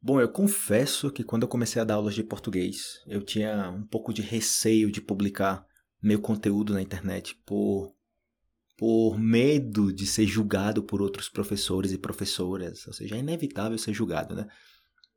[0.00, 3.84] Bom, eu confesso que quando eu comecei a dar aulas de português, eu tinha um
[3.84, 5.66] pouco de receio de publicar
[6.00, 7.96] meu conteúdo na internet por
[8.78, 13.92] por medo de ser julgado por outros professores e professoras, ou seja, é inevitável ser
[13.92, 14.46] julgado, né?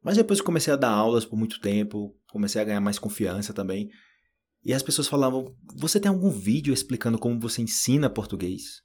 [0.04, 3.92] Mas depois comecei a dar aulas por muito tempo, comecei a ganhar mais confiança também.
[4.66, 8.82] E as pessoas falavam: Você tem algum vídeo explicando como você ensina português?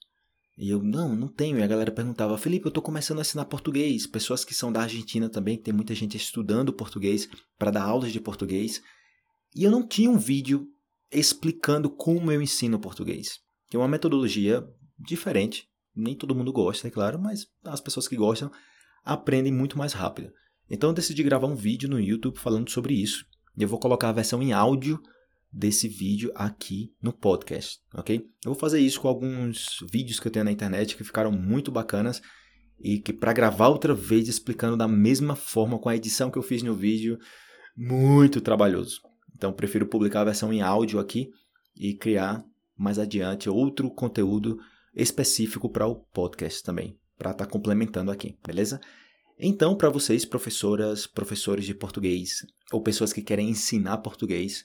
[0.57, 1.59] E eu, não, não tenho.
[1.59, 4.07] E a galera perguntava: Felipe, eu estou começando a ensinar português.
[4.07, 7.29] Pessoas que são da Argentina também, tem muita gente estudando português
[7.59, 8.83] para dar aulas de português.
[9.55, 10.67] E eu não tinha um vídeo
[11.11, 13.39] explicando como eu ensino português.
[13.69, 14.67] Que é uma metodologia
[14.99, 15.69] diferente.
[15.95, 18.51] Nem todo mundo gosta, é claro, mas as pessoas que gostam
[19.05, 20.31] aprendem muito mais rápido.
[20.69, 23.25] Então eu decidi gravar um vídeo no YouTube falando sobre isso.
[23.57, 25.01] Eu vou colocar a versão em áudio
[25.57, 28.29] desse vídeo aqui no podcast, ok?
[28.45, 31.73] Eu vou fazer isso com alguns vídeos que eu tenho na internet que ficaram muito
[31.73, 32.21] bacanas
[32.79, 36.43] e que para gravar outra vez explicando da mesma forma com a edição que eu
[36.43, 37.19] fiz no vídeo,
[37.75, 39.01] muito trabalhoso.
[39.35, 41.31] Então prefiro publicar a versão em áudio aqui
[41.75, 42.45] e criar
[42.77, 44.59] mais adiante outro conteúdo
[44.95, 48.79] específico para o podcast também, para estar tá complementando aqui, beleza?
[49.39, 54.65] Então, para vocês, professoras, professores de português ou pessoas que querem ensinar português,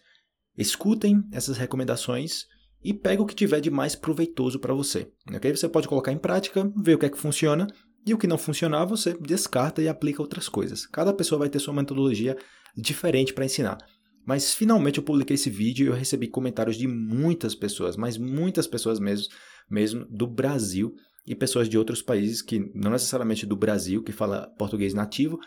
[0.58, 2.46] escutem essas recomendações
[2.84, 5.12] e pegue o que tiver de mais proveitoso para você.
[5.34, 5.56] Ok?
[5.56, 7.68] Você pode colocar em prática, ver o que é que funciona
[8.06, 10.86] e o que não funcionar você descarta e aplica outras coisas.
[10.88, 12.36] Cada pessoa vai ter sua metodologia
[12.76, 13.78] diferente para ensinar.
[14.26, 18.68] Mas finalmente eu publiquei esse vídeo e eu recebi comentários de muitas pessoas, mas muitas
[18.68, 19.28] pessoas mesmo,
[19.70, 20.94] mesmo do Brasil
[21.26, 25.40] e pessoas de outros países que não necessariamente do Brasil que fala português nativo,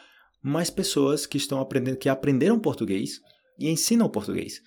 [0.43, 3.21] mas pessoas que estão aprendendo que aprenderam português
[3.59, 4.61] e ensinam português.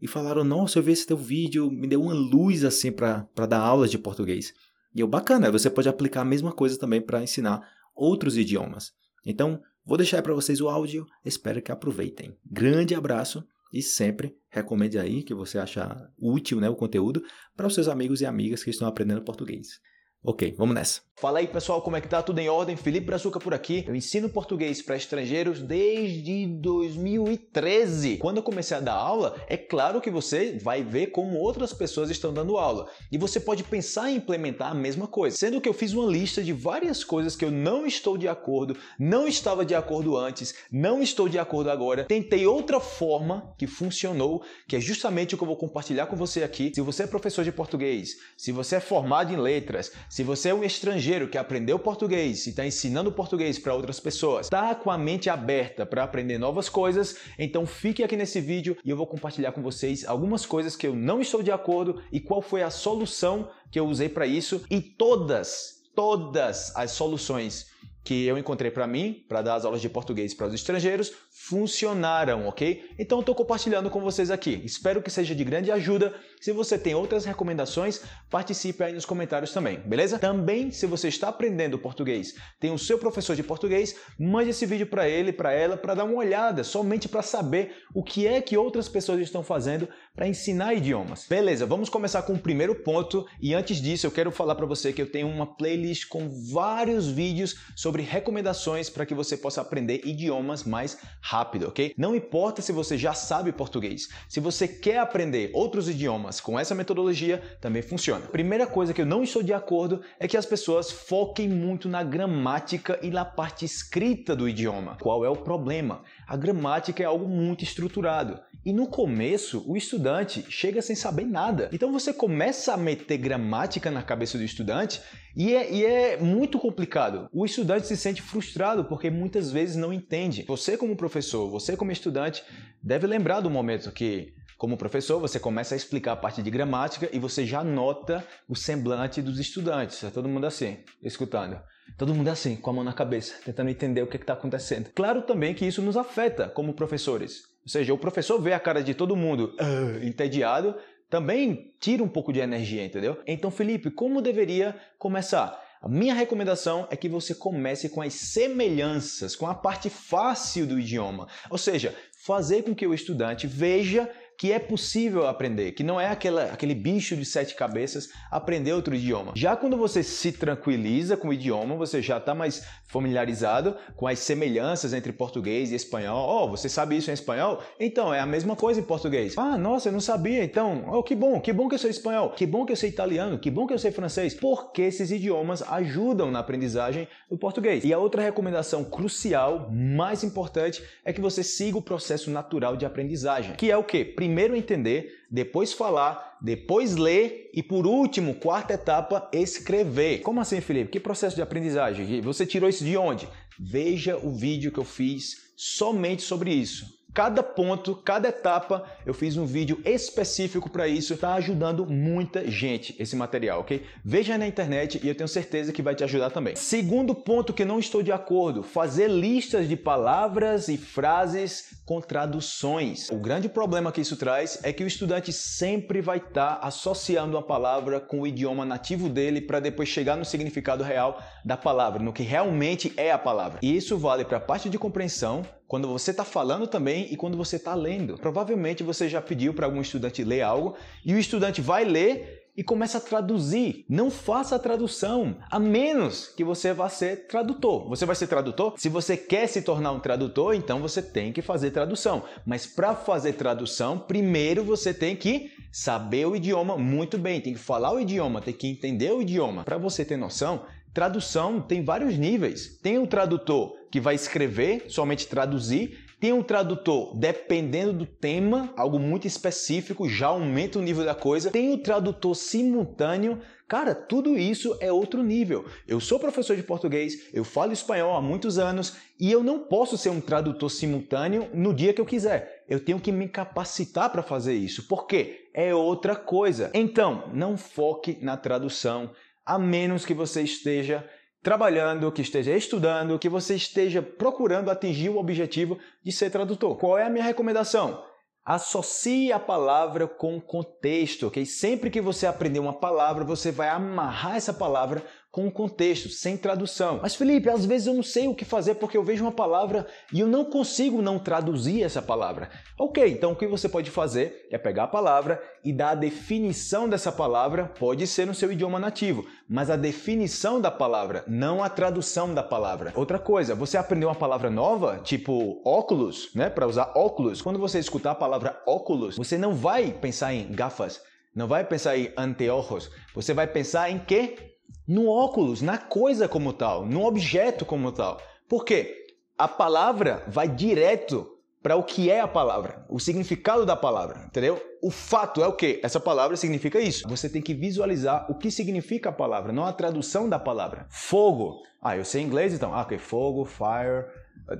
[0.00, 3.60] E falaram: "Nossa, eu vi esse teu vídeo, me deu uma luz assim para dar
[3.60, 4.52] aulas de português".
[4.94, 8.92] E eu bacana, você pode aplicar a mesma coisa também para ensinar outros idiomas.
[9.26, 12.36] Então, vou deixar para vocês o áudio, espero que aproveitem.
[12.44, 17.24] Grande abraço e sempre recomende aí que você achar útil né, o conteúdo
[17.56, 19.80] para os seus amigos e amigas que estão aprendendo português.
[20.22, 21.02] Ok, vamos nessa.
[21.16, 22.20] Fala aí pessoal, como é que tá?
[22.20, 22.74] Tudo em ordem?
[22.74, 23.84] Felipe Brazuca por aqui.
[23.86, 28.16] Eu ensino português para estrangeiros desde 2013.
[28.16, 32.10] Quando eu comecei a dar aula, é claro que você vai ver como outras pessoas
[32.10, 32.90] estão dando aula.
[33.12, 35.36] E você pode pensar em implementar a mesma coisa.
[35.36, 38.76] Sendo que eu fiz uma lista de várias coisas que eu não estou de acordo,
[38.98, 42.04] não estava de acordo antes, não estou de acordo agora.
[42.04, 46.42] Tentei outra forma que funcionou, que é justamente o que eu vou compartilhar com você
[46.42, 46.72] aqui.
[46.74, 50.54] Se você é professor de português, se você é formado em letras, se você é
[50.54, 54.90] um estrangeiro, estrangeiro que aprendeu português e está ensinando português para outras pessoas, está com
[54.90, 59.06] a mente aberta para aprender novas coisas, então fique aqui nesse vídeo e eu vou
[59.06, 62.70] compartilhar com vocês algumas coisas que eu não estou de acordo e qual foi a
[62.70, 67.73] solução que eu usei para isso e todas, todas as soluções
[68.04, 72.46] que eu encontrei para mim, para dar as aulas de português para os estrangeiros, funcionaram,
[72.46, 72.90] ok?
[72.98, 74.60] Então estou compartilhando com vocês aqui.
[74.62, 76.14] Espero que seja de grande ajuda.
[76.38, 80.18] Se você tem outras recomendações, participe aí nos comentários também, beleza?
[80.18, 84.86] Também, se você está aprendendo português, tem o seu professor de português, mande esse vídeo
[84.86, 88.56] para ele, para ela, para dar uma olhada, somente para saber o que é que
[88.56, 91.26] outras pessoas estão fazendo para ensinar idiomas.
[91.28, 94.92] Beleza, vamos começar com o primeiro ponto e antes disso eu quero falar para você
[94.92, 100.02] que eu tenho uma playlist com vários vídeos sobre recomendações para que você possa aprender
[100.04, 101.92] idiomas mais rápido, ok?
[101.98, 106.76] Não importa se você já sabe português, se você quer aprender outros idiomas com essa
[106.76, 108.26] metodologia, também funciona.
[108.26, 112.04] Primeira coisa que eu não estou de acordo é que as pessoas foquem muito na
[112.04, 114.96] gramática e na parte escrita do idioma.
[115.00, 116.04] Qual é o problema?
[116.24, 118.40] A gramática é algo muito estruturado.
[118.64, 121.68] E no começo, o estudante chega sem saber nada.
[121.70, 125.02] Então você começa a meter gramática na cabeça do estudante
[125.36, 127.28] e é, e é, muito complicado.
[127.30, 130.44] O estudante se sente frustrado porque muitas vezes não entende.
[130.48, 132.42] Você, como professor, você, como estudante,
[132.82, 137.10] deve lembrar do momento que, como professor, você começa a explicar a parte de gramática
[137.12, 140.02] e você já nota o semblante dos estudantes.
[140.02, 141.60] É todo mundo assim, escutando.
[141.98, 144.88] Todo mundo assim, com a mão na cabeça, tentando entender o que está acontecendo.
[144.94, 147.53] Claro também que isso nos afeta como professores.
[147.64, 150.74] Ou seja, o professor vê a cara de todo mundo uh, entediado
[151.08, 153.20] também tira um pouco de energia, entendeu?
[153.26, 155.62] Então, Felipe, como deveria começar?
[155.80, 160.80] A minha recomendação é que você comece com as semelhanças, com a parte fácil do
[160.80, 161.28] idioma.
[161.50, 161.94] Ou seja,
[162.24, 166.74] fazer com que o estudante veja que é possível aprender, que não é aquela, aquele
[166.74, 169.32] bicho de sete cabeças aprender outro idioma.
[169.34, 174.18] Já quando você se tranquiliza com o idioma, você já está mais familiarizado com as
[174.18, 176.44] semelhanças entre português e espanhol.
[176.44, 177.62] Oh, você sabe isso em espanhol?
[177.78, 179.36] Então, é a mesma coisa em português.
[179.36, 180.44] Ah, nossa, eu não sabia.
[180.44, 182.90] Então, oh, que bom, que bom que eu sei espanhol, que bom que eu sei
[182.90, 184.34] italiano, que bom que eu sei francês.
[184.34, 187.84] Porque esses idiomas ajudam na aprendizagem do português.
[187.84, 192.86] E a outra recomendação crucial, mais importante, é que você siga o processo natural de
[192.86, 194.04] aprendizagem, que é o quê?
[194.24, 200.22] Primeiro entender, depois falar, depois ler e por último, quarta etapa, escrever.
[200.22, 200.90] Como assim, Felipe?
[200.90, 202.22] Que processo de aprendizagem?
[202.22, 203.28] Você tirou isso de onde?
[203.60, 207.04] Veja o vídeo que eu fiz somente sobre isso.
[207.12, 211.14] Cada ponto, cada etapa, eu fiz um vídeo específico para isso.
[211.14, 213.84] Está ajudando muita gente esse material, ok?
[214.04, 216.56] Veja na internet e eu tenho certeza que vai te ajudar também.
[216.56, 223.10] Segundo ponto que não estou de acordo: fazer listas de palavras e frases com traduções.
[223.10, 227.36] O grande problema que isso traz é que o estudante sempre vai estar tá associando
[227.36, 232.02] uma palavra com o idioma nativo dele para depois chegar no significado real da palavra,
[232.02, 233.58] no que realmente é a palavra.
[233.62, 237.36] E isso vale para a parte de compreensão quando você está falando também e quando
[237.36, 238.16] você está lendo.
[238.16, 242.62] Provavelmente você já pediu para algum estudante ler algo e o estudante vai ler e
[242.62, 243.84] começa a traduzir.
[243.88, 247.88] Não faça a tradução, a menos que você vá ser tradutor.
[247.88, 248.74] Você vai ser tradutor?
[248.76, 252.24] Se você quer se tornar um tradutor, então você tem que fazer tradução.
[252.46, 257.58] Mas para fazer tradução, primeiro você tem que saber o idioma muito bem, tem que
[257.58, 259.64] falar o idioma, tem que entender o idioma.
[259.64, 262.78] Para você ter noção, tradução tem vários níveis.
[262.80, 266.03] Tem o tradutor que vai escrever, somente traduzir.
[266.20, 271.50] Tem um tradutor, dependendo do tema, algo muito específico, já aumenta o nível da coisa.
[271.50, 273.40] Tem o tradutor simultâneo.
[273.68, 275.64] Cara, tudo isso é outro nível.
[275.86, 279.96] Eu sou professor de português, eu falo espanhol há muitos anos e eu não posso
[279.96, 282.64] ser um tradutor simultâneo no dia que eu quiser.
[282.68, 284.86] Eu tenho que me capacitar para fazer isso.
[284.86, 285.48] Por quê?
[285.52, 286.70] É outra coisa.
[286.74, 289.10] Então, não foque na tradução,
[289.44, 291.04] a menos que você esteja
[291.44, 296.78] trabalhando, que esteja estudando, que você esteja procurando atingir o objetivo de ser tradutor.
[296.78, 298.02] Qual é a minha recomendação?
[298.42, 301.44] Associe a palavra com contexto, ok?
[301.44, 305.04] Sempre que você aprender uma palavra, você vai amarrar essa palavra
[305.34, 307.00] com o contexto, sem tradução.
[307.02, 309.84] Mas Felipe, às vezes eu não sei o que fazer porque eu vejo uma palavra
[310.12, 312.50] e eu não consigo não traduzir essa palavra.
[312.78, 316.88] Ok, então o que você pode fazer é pegar a palavra e dar a definição
[316.88, 321.68] dessa palavra, pode ser no seu idioma nativo, mas a definição da palavra, não a
[321.68, 322.92] tradução da palavra.
[322.94, 326.48] Outra coisa, você aprendeu uma palavra nova, tipo óculos, né?
[326.48, 327.42] Para usar óculos.
[327.42, 331.02] Quando você escutar a palavra óculos, você não vai pensar em gafas,
[331.34, 334.53] não vai pensar em anteojos, você vai pensar em quê?
[334.86, 338.20] No óculos, na coisa como tal, no objeto como tal.
[338.48, 339.06] Por quê?
[339.36, 341.30] A palavra vai direto
[341.64, 344.62] para o que é a palavra, o significado da palavra, entendeu?
[344.82, 345.80] O fato é o que?
[345.82, 347.08] Essa palavra significa isso.
[347.08, 350.86] Você tem que visualizar o que significa a palavra, não a tradução da palavra.
[350.90, 351.62] Fogo.
[351.80, 352.74] Ah, eu sei inglês então.
[352.74, 352.98] Ah, ok.
[352.98, 354.04] Fogo, fire,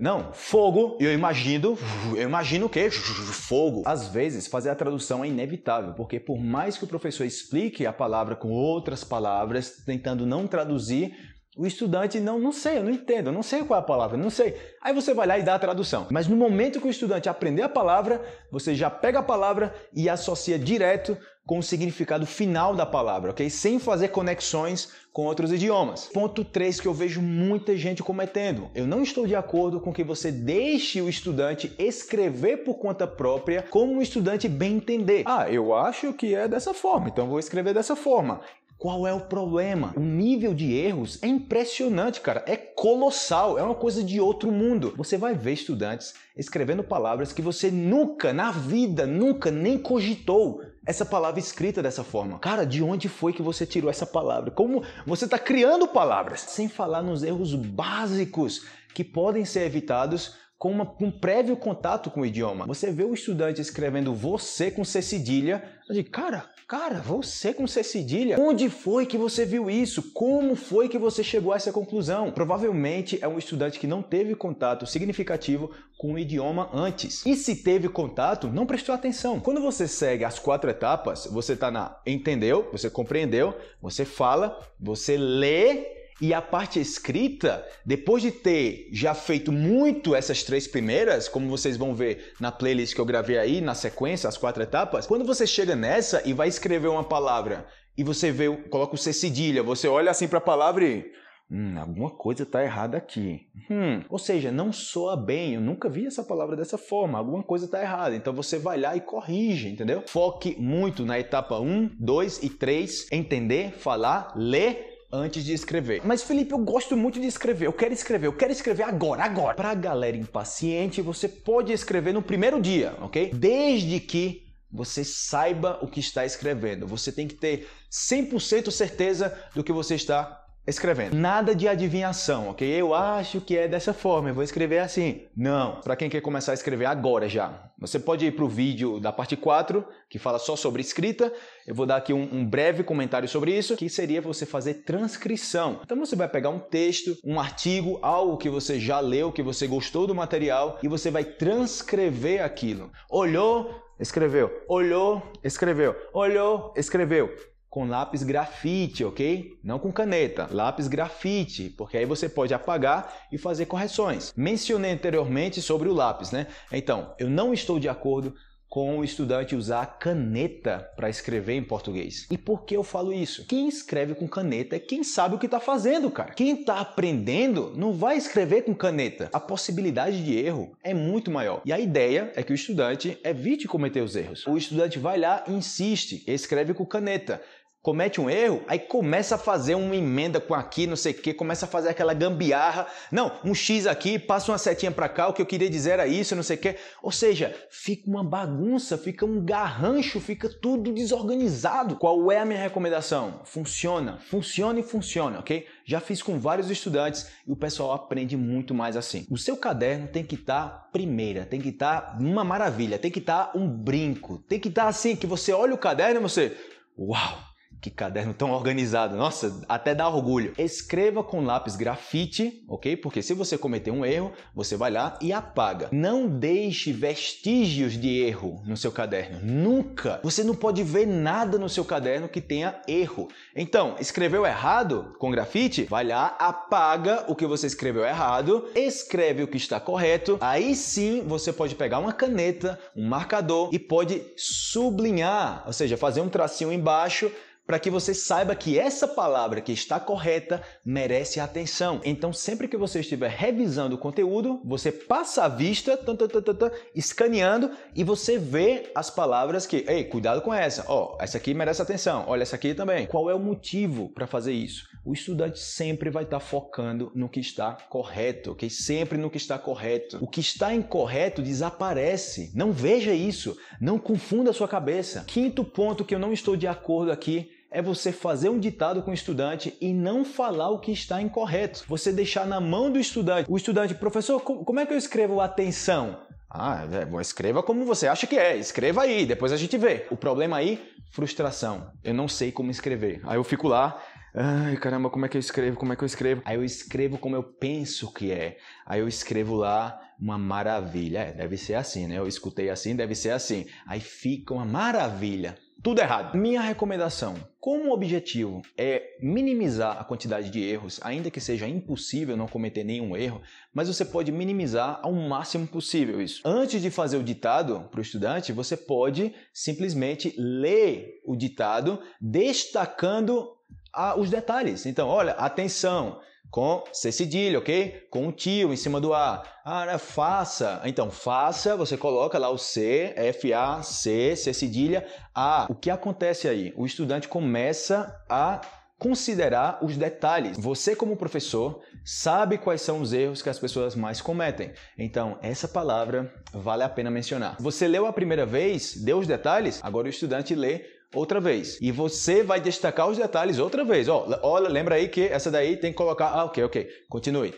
[0.01, 1.79] não, fogo, eu imagino,
[2.17, 2.91] eu imagino o quê?
[2.91, 3.83] Fogo.
[3.85, 7.93] Às vezes, fazer a tradução é inevitável, porque por mais que o professor explique a
[7.93, 11.15] palavra com outras palavras, tentando não traduzir,
[11.57, 14.17] o estudante não, não sei, eu não entendo, eu não sei qual é a palavra,
[14.17, 14.57] não sei.
[14.83, 16.07] Aí você vai lá e dá a tradução.
[16.11, 18.21] Mas no momento que o estudante aprender a palavra,
[18.51, 21.17] você já pega a palavra e associa direto
[21.47, 23.49] com o significado final da palavra, ok?
[23.51, 26.09] Sem fazer conexões com outros idiomas.
[26.13, 28.71] Ponto 3 que eu vejo muita gente cometendo.
[28.75, 33.63] Eu não estou de acordo com que você deixe o estudante escrever por conta própria
[33.63, 35.23] como o estudante bem entender.
[35.27, 38.41] Ah, eu acho que é dessa forma, então vou escrever dessa forma.
[38.77, 39.95] Qual é o problema?
[39.97, 42.45] O nível de erros é impressionante, cara.
[42.47, 44.93] É colossal, é uma coisa de outro mundo.
[44.97, 51.05] Você vai ver estudantes escrevendo palavras que você nunca na vida, nunca nem cogitou essa
[51.05, 52.39] palavra escrita dessa forma.
[52.39, 54.51] Cara, de onde foi que você tirou essa palavra?
[54.51, 56.41] Como você está criando palavras?
[56.41, 62.21] Sem falar nos erros básicos que podem ser evitados com uma, um prévio contato com
[62.21, 62.67] o idioma.
[62.67, 67.85] Você vê o estudante escrevendo você com C cedilha, digo, cara, cara, você com C
[67.85, 68.37] cedilha?
[68.37, 70.11] Onde foi que você viu isso?
[70.13, 72.33] Como foi que você chegou a essa conclusão?
[72.33, 77.25] Provavelmente é um estudante que não teve contato significativo com o idioma antes.
[77.25, 79.39] E se teve contato, não prestou atenção.
[79.39, 85.17] Quando você segue as quatro etapas, você está na entendeu, você compreendeu, você fala, você
[85.17, 91.49] lê e a parte escrita, depois de ter já feito muito essas três primeiras, como
[91.49, 95.25] vocês vão ver na playlist que eu gravei aí, na sequência, as quatro etapas, quando
[95.25, 97.67] você chega nessa e vai escrever uma palavra
[97.97, 101.05] e você vê, coloca o C cedilha, você olha assim para a palavra e
[101.51, 103.47] Hum, alguma coisa está errada aqui.
[103.71, 105.55] Hum, ou seja, não soa bem.
[105.55, 107.19] Eu nunca vi essa palavra dessa forma.
[107.19, 108.17] Alguma coisa está errada.
[108.17, 110.03] Então você vai lá e corrige, entendeu?
[110.07, 113.13] Foque muito na etapa 1, 2 e 3.
[113.13, 116.03] Entender, falar, ler antes de escrever.
[116.05, 117.67] Mas Felipe, eu gosto muito de escrever.
[117.67, 118.27] Eu quero escrever.
[118.27, 119.55] Eu quero escrever agora, agora.
[119.55, 123.31] Para a galera impaciente, você pode escrever no primeiro dia, ok?
[123.33, 126.87] Desde que você saiba o que está escrevendo.
[126.89, 131.15] Você tem que ter 100% certeza do que você está escrevendo.
[131.15, 132.69] Nada de adivinhação, ok?
[132.69, 135.23] Eu acho que é dessa forma, eu vou escrever assim.
[135.37, 137.71] Não, para quem quer começar a escrever agora já.
[137.79, 141.33] Você pode ir para o vídeo da parte 4, que fala só sobre escrita.
[141.67, 145.81] Eu vou dar aqui um, um, breve comentário sobre isso, que seria você fazer transcrição.
[145.83, 149.67] Então você vai pegar um texto, um artigo, algo que você já leu, que você
[149.67, 152.91] gostou do material, e você vai transcrever aquilo.
[153.11, 154.51] Olhou, escreveu.
[154.69, 155.95] Olhou, escreveu.
[156.13, 159.59] Olhou, escreveu com lápis grafite, ok?
[159.65, 164.33] Não com caneta, lápis grafite, porque aí você pode apagar e fazer correções.
[164.37, 166.47] Mencionei anteriormente sobre o lápis, né?
[166.71, 168.33] Então, eu não estou de acordo
[168.75, 172.27] com o estudante usar caneta para escrever em português.
[172.29, 173.47] E por que eu falo isso?
[173.47, 176.35] Quem escreve com caneta é quem sabe o que está fazendo, cara.
[176.35, 179.31] Quem está aprendendo não vai escrever com caneta.
[179.33, 181.63] A possibilidade de erro é muito maior.
[181.65, 184.45] E a ideia é que o estudante evite cometer os erros.
[184.45, 187.41] O estudante vai lá insiste, escreve com caneta
[187.85, 191.35] comete um erro, aí começa a fazer uma emenda com aqui, não sei o que,
[191.35, 192.87] começa a fazer aquela gambiarra.
[193.13, 196.07] Não, um X aqui, passa uma setinha para cá, o que eu queria dizer era
[196.07, 196.77] isso, não sei o que.
[197.03, 201.97] Ou seja, fica uma bagunça, fica um garrancho, fica tudo desorganizado.
[201.97, 203.43] Qual é a minha recomendação?
[203.45, 205.67] Funciona, funciona e funciona, ok?
[205.85, 209.27] Já fiz com vários estudantes e o pessoal aprende muito mais assim.
[209.31, 213.11] O seu caderno tem que estar tá primeira, tem que estar tá uma maravilha, tem
[213.11, 216.19] que estar tá um brinco, tem que estar tá assim que você olha o caderno
[216.19, 216.57] e você,
[216.99, 217.54] uau!
[217.85, 219.15] Que caderno tão organizado.
[219.15, 220.55] Nossa, até dá orgulho.
[220.57, 222.97] Escreva com lápis grafite, ok?
[222.97, 225.91] Porque se você cometer um erro, você vai lá e apaga.
[225.93, 229.39] Não deixe vestígios de erro no seu caderno.
[229.43, 230.19] Nunca.
[230.23, 233.29] Você não pode ver nada no seu caderno que tenha erro.
[233.55, 235.85] Então, escreveu errado com grafite?
[235.85, 240.39] Vai lá, apaga o que você escreveu errado, escreve o que está correto.
[240.41, 246.23] Aí sim você pode pegar uma caneta, um marcador e pode sublinhar, ou seja, fazer
[246.23, 247.31] um tracinho embaixo
[247.67, 252.01] para que você saiba que essa palavra que está correta merece atenção.
[252.05, 256.71] Então, sempre que você estiver revisando o conteúdo, você passa a vista, tan, tan, tan,
[256.95, 260.85] escaneando e você vê as palavras que, ei, cuidado com essa.
[260.89, 262.25] Ó, oh, essa aqui merece atenção.
[262.27, 263.07] Olha essa aqui também.
[263.07, 264.85] Qual é o motivo para fazer isso?
[265.05, 268.69] O estudante sempre vai estar tá focando no que está correto, ok?
[268.71, 270.19] Sempre no que está correto.
[270.21, 272.51] O que está incorreto desaparece.
[272.55, 273.57] Não veja isso.
[273.81, 275.25] Não confunda a sua cabeça.
[275.27, 279.11] Quinto ponto que eu não estou de acordo aqui é você fazer um ditado com
[279.11, 281.85] o estudante e não falar o que está incorreto.
[281.89, 283.51] Você deixar na mão do estudante.
[283.51, 286.21] O estudante, professor, como é que eu escrevo atenção?
[286.49, 288.57] Ah, é, escreva como você acha que é.
[288.57, 290.07] Escreva aí, depois a gente vê.
[290.09, 291.91] O problema aí, frustração.
[292.05, 293.21] Eu não sei como escrever.
[293.25, 294.01] Aí eu fico lá,
[294.33, 295.77] ai caramba, como é que eu escrevo?
[295.77, 296.43] Como é que eu escrevo?
[296.45, 298.57] Aí eu escrevo como eu penso que é.
[298.87, 301.19] Aí eu escrevo lá uma maravilha.
[301.19, 302.19] É, deve ser assim, né?
[302.19, 303.67] Eu escutei assim, deve ser assim.
[303.85, 306.35] Aí fica uma maravilha tudo errado.
[306.35, 312.39] Minha recomendação, como o objetivo é minimizar a quantidade de erros, ainda que seja impossível
[312.39, 316.41] não cometer nenhum erro, mas você pode minimizar ao máximo possível isso.
[316.43, 323.55] Antes de fazer o ditado para o estudante, você pode simplesmente ler o ditado destacando
[323.93, 324.87] ah, os detalhes.
[324.87, 326.19] Então, olha, atenção,
[326.55, 328.07] com C cedilha, ok?
[328.09, 329.43] Com o tio em cima do A.
[329.65, 329.99] Ah, né?
[329.99, 330.81] faça.
[330.85, 335.67] Então, faça, você coloca lá o C, F-A-C, C cedilha, A.
[335.69, 336.73] O que acontece aí?
[336.77, 338.61] O estudante começa a
[339.01, 340.57] considerar os detalhes.
[340.57, 344.71] Você, como professor, sabe quais são os erros que as pessoas mais cometem.
[344.97, 347.57] Então, essa palavra vale a pena mencionar.
[347.59, 351.79] Você leu a primeira vez, deu os detalhes, agora o estudante lê outra vez.
[351.81, 354.09] E você vai destacar os detalhes outra vez.
[354.09, 356.29] Ó, olha, lembra aí que essa daí tem que colocar.
[356.29, 356.89] Ah, ok, ok.
[357.09, 357.55] Continue.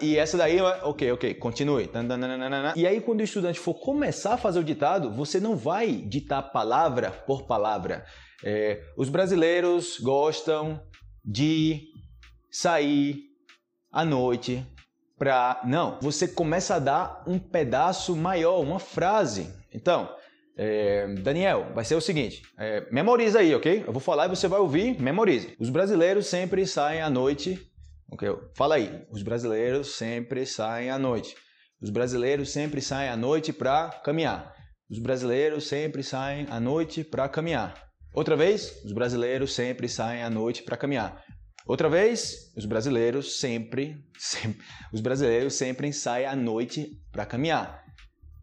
[0.00, 1.34] E essa daí, ok, ok.
[1.34, 1.90] Continue.
[2.76, 6.42] E aí, quando o estudante for começar a fazer o ditado, você não vai ditar
[6.42, 8.04] palavra por palavra.
[8.44, 10.80] É, os brasileiros gostam
[11.24, 11.88] de
[12.50, 13.24] sair
[13.92, 14.64] à noite
[15.18, 15.60] para.
[15.64, 19.52] Não, você começa a dar um pedaço maior, uma frase.
[19.74, 20.08] Então,
[20.60, 23.84] é, Daniel, vai ser o seguinte: é, memoriza aí, ok?
[23.86, 25.54] Eu vou falar e você vai ouvir, memorize.
[25.60, 27.64] Os brasileiros sempre saem à noite.
[28.10, 28.28] Okay?
[28.56, 29.06] Fala aí.
[29.10, 31.36] Os brasileiros sempre saem à noite.
[31.80, 34.52] Os brasileiros sempre saem à noite para caminhar.
[34.90, 37.88] Os brasileiros sempre saem à noite para caminhar.
[38.12, 41.22] Outra vez, os brasileiros sempre saem à noite para caminhar.
[41.66, 44.58] Outra vez, os brasileiros sempre, sempre
[44.92, 47.87] os brasileiros sempre saem à noite para caminhar.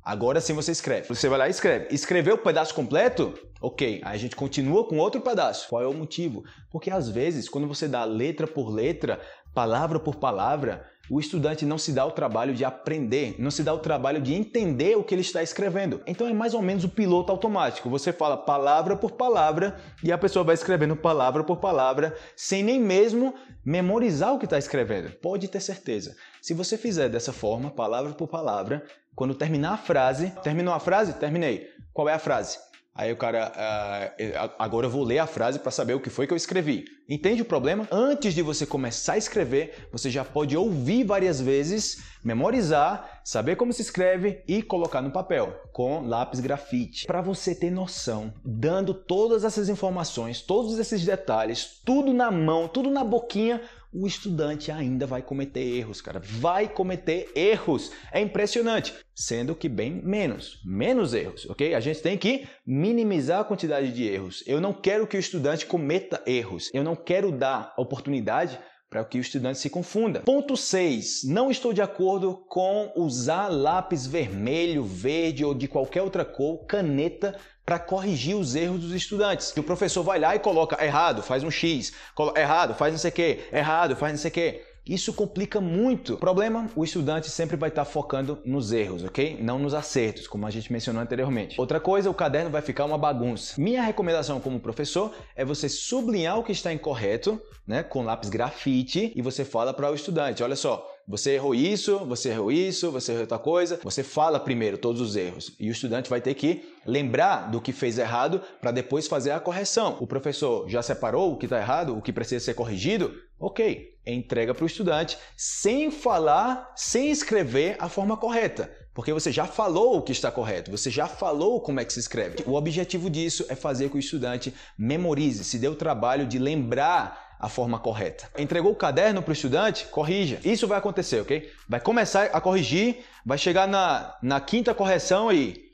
[0.06, 1.08] Agora sim você escreve.
[1.08, 1.88] Você vai lá e escreve.
[1.90, 3.34] Escreveu o pedaço completo?
[3.60, 4.02] Ok.
[4.04, 5.68] Aí a gente continua com outro pedaço.
[5.68, 6.44] Qual é o motivo?
[6.70, 9.20] Porque às vezes, quando você dá letra por letra,
[9.52, 13.74] palavra por palavra, o estudante não se dá o trabalho de aprender, não se dá
[13.74, 16.02] o trabalho de entender o que ele está escrevendo.
[16.08, 17.90] Então é mais ou menos o piloto automático.
[17.90, 22.80] Você fala palavra por palavra e a pessoa vai escrevendo palavra por palavra sem nem
[22.80, 23.34] mesmo
[23.64, 25.12] memorizar o que está escrevendo.
[25.22, 26.16] Pode ter certeza.
[26.42, 28.86] Se você fizer dessa forma, palavra por palavra,
[29.16, 31.14] quando terminar a frase, terminou a frase?
[31.14, 31.68] Terminei.
[31.94, 32.58] Qual é a frase?
[32.98, 36.26] Aí o cara, uh, agora eu vou ler a frase para saber o que foi
[36.26, 36.86] que eu escrevi.
[37.10, 37.86] Entende o problema?
[37.92, 43.74] Antes de você começar a escrever, você já pode ouvir várias vezes, memorizar, saber como
[43.74, 47.06] se escreve e colocar no papel com lápis grafite.
[47.06, 52.90] Para você ter noção, dando todas essas informações, todos esses detalhes, tudo na mão, tudo
[52.90, 53.62] na boquinha,
[53.96, 56.20] o estudante ainda vai cometer erros, cara.
[56.22, 57.94] Vai cometer erros.
[58.12, 58.94] É impressionante.
[59.16, 60.60] Sendo que bem menos.
[60.66, 61.74] Menos erros, ok?
[61.74, 64.44] A gente tem que minimizar a quantidade de erros.
[64.46, 66.70] Eu não quero que o estudante cometa erros.
[66.74, 68.60] Eu não quero dar oportunidade
[68.96, 70.22] para que o estudante se confunda.
[70.22, 71.26] Ponto 6.
[71.26, 77.38] Não estou de acordo com usar lápis vermelho, verde ou de qualquer outra cor, caneta
[77.66, 79.52] para corrigir os erros dos estudantes.
[79.54, 81.92] E o professor vai lá e coloca errado, faz um X,
[82.38, 84.64] errado, faz não sei o quê, errado, faz não sei o quê.
[84.86, 86.14] Isso complica muito.
[86.14, 89.38] O problema, o estudante sempre vai estar focando nos erros, ok?
[89.42, 91.60] Não nos acertos, como a gente mencionou anteriormente.
[91.60, 93.60] Outra coisa, o caderno vai ficar uma bagunça.
[93.60, 99.12] Minha recomendação como professor é você sublinhar o que está incorreto, né, com lápis grafite
[99.16, 103.12] e você fala para o estudante, olha só, você errou isso, você errou isso, você
[103.12, 103.80] errou outra coisa.
[103.84, 107.72] Você fala primeiro todos os erros e o estudante vai ter que lembrar do que
[107.72, 109.98] fez errado para depois fazer a correção.
[110.00, 113.14] O professor já separou o que está errado, o que precisa ser corrigido?
[113.40, 118.72] Ok, entrega para o estudante sem falar, sem escrever a forma correta.
[118.94, 122.00] Porque você já falou o que está correto, você já falou como é que se
[122.00, 122.38] escreve.
[122.46, 126.40] O objetivo disso é fazer com que o estudante memorize, se dê o trabalho de
[126.40, 128.30] lembrar a forma correta.
[128.38, 129.86] Entregou o caderno para o estudante?
[129.88, 130.40] Corrija.
[130.44, 131.52] Isso vai acontecer, ok?
[131.68, 135.66] Vai começar a corrigir, vai chegar na, na quinta correção e.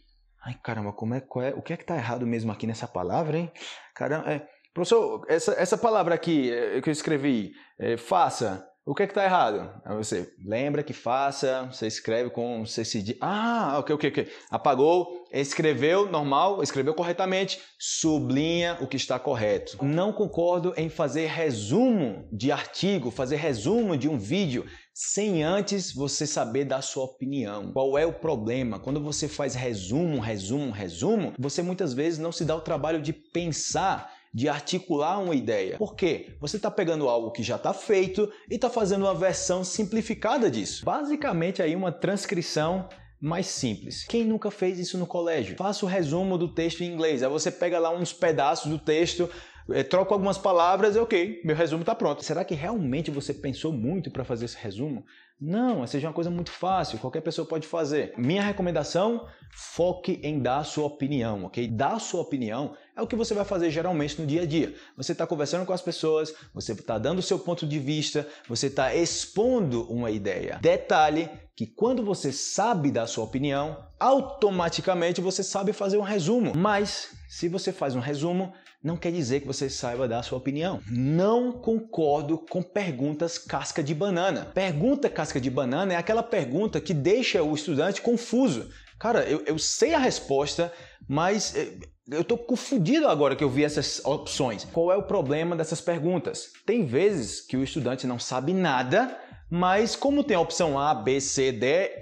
[0.43, 3.37] Ai, caramba, como é, é, o que é que está errado mesmo aqui nessa palavra,
[3.37, 3.51] hein?
[3.93, 9.03] Caramba, é, professor, essa, essa palavra aqui é, que eu escrevi, é, faça, o que
[9.03, 9.71] é que está errado?
[9.85, 13.15] Aí você lembra que faça, você escreve com CCD.
[13.21, 14.31] Ah, ok, ok, ok.
[14.49, 19.77] Apagou, escreveu normal, escreveu corretamente, sublinha o que está correto.
[19.85, 26.25] Não concordo em fazer resumo de artigo, fazer resumo de um vídeo sem antes você
[26.25, 27.71] saber dar sua opinião.
[27.71, 28.79] Qual é o problema?
[28.79, 33.13] Quando você faz resumo, resumo, resumo, você muitas vezes não se dá o trabalho de
[33.13, 35.77] pensar de articular uma ideia.
[35.77, 36.35] Por quê?
[36.39, 40.85] Você está pegando algo que já está feito e está fazendo uma versão simplificada disso.
[40.85, 42.87] Basicamente aí uma transcrição
[43.21, 44.03] mais simples.
[44.05, 45.55] Quem nunca fez isso no colégio?
[45.57, 47.21] Faça o resumo do texto em inglês.
[47.21, 49.29] Aí você pega lá uns pedaços do texto,
[49.69, 52.23] é, troca algumas palavras e ok, meu resumo está pronto.
[52.23, 55.05] Será que realmente você pensou muito para fazer esse resumo?
[55.39, 58.13] Não, seja uma coisa muito fácil, qualquer pessoa pode fazer.
[58.15, 61.67] Minha recomendação, foque em dar sua opinião, ok?
[61.67, 64.73] Dar sua opinião é o que você vai fazer geralmente no dia a dia.
[64.97, 68.67] Você está conversando com as pessoas, você está dando o seu ponto de vista, você
[68.67, 70.59] está expondo uma ideia.
[70.61, 76.53] Detalhe que quando você sabe dar a sua opinião, automaticamente você sabe fazer um resumo.
[76.55, 78.51] Mas se você faz um resumo,
[78.83, 80.81] não quer dizer que você saiba dar a sua opinião.
[80.89, 84.45] Não concordo com perguntas casca de banana.
[84.53, 88.69] Pergunta casca de banana é aquela pergunta que deixa o estudante confuso.
[88.97, 90.73] Cara, eu, eu sei a resposta,
[91.07, 91.77] mas eh,
[92.09, 94.65] eu estou confundido agora que eu vi essas opções.
[94.65, 96.51] Qual é o problema dessas perguntas?
[96.65, 99.17] Tem vezes que o estudante não sabe nada,
[99.49, 102.01] mas como tem a opção A, B, C, D,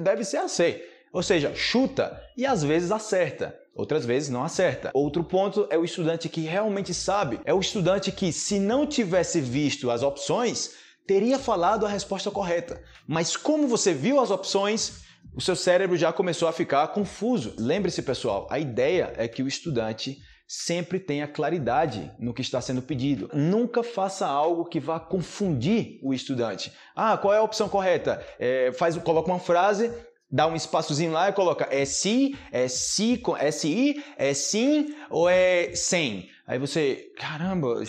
[0.00, 0.84] deve ser a C.
[1.12, 3.58] Ou seja, chuta e às vezes acerta.
[3.74, 4.90] Outras vezes não acerta.
[4.92, 7.40] Outro ponto é o estudante que realmente sabe.
[7.44, 10.72] É o estudante que, se não tivesse visto as opções,
[11.06, 12.82] teria falado a resposta correta.
[13.06, 15.04] Mas como você viu as opções,
[15.38, 17.54] o seu cérebro já começou a ficar confuso.
[17.56, 22.82] Lembre-se, pessoal, a ideia é que o estudante sempre tenha claridade no que está sendo
[22.82, 23.30] pedido.
[23.32, 26.72] Nunca faça algo que vá confundir o estudante.
[26.92, 28.20] Ah, qual é a opção correta?
[28.36, 29.92] É, faz, coloca uma frase
[30.30, 35.28] dá um espaçozinho lá e coloca é se, é se, é se, é sim ou
[35.28, 36.28] é sem.
[36.48, 37.80] Aí você, caramba,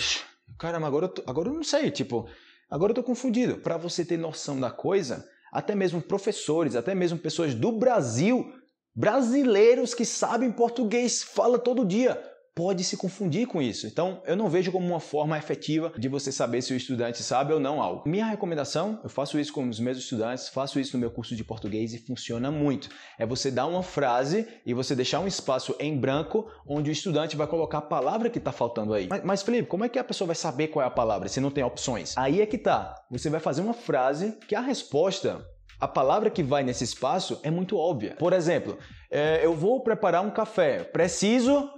[0.58, 2.30] caramba, agora eu, tô, agora eu não sei, tipo,
[2.70, 3.58] agora eu tô confundido.
[3.58, 8.54] Para você ter noção da coisa, até mesmo professores, até mesmo pessoas do Brasil,
[8.96, 12.22] brasileiros que sabem português, fala todo dia,
[12.60, 13.88] pode se confundir com isso.
[13.88, 17.54] Então, eu não vejo como uma forma efetiva de você saber se o estudante sabe
[17.54, 18.04] ou não algo.
[18.06, 21.44] Minha recomendação, eu faço isso com os meus estudantes, faço isso no meu curso de
[21.46, 22.90] português e funciona muito.
[23.18, 27.38] É você dar uma frase e você deixar um espaço em branco onde o estudante
[27.38, 29.08] vai colocar a palavra que está faltando aí.
[29.10, 31.40] Mas, mas, Felipe, como é que a pessoa vai saber qual é a palavra se
[31.40, 32.18] não tem opções?
[32.18, 32.94] Aí é que tá.
[33.10, 35.46] Você vai fazer uma frase que a resposta
[35.80, 38.16] a palavra que vai nesse espaço é muito óbvia.
[38.20, 38.78] Por exemplo,
[39.10, 40.84] é, eu vou preparar um café.
[40.84, 41.70] Preciso,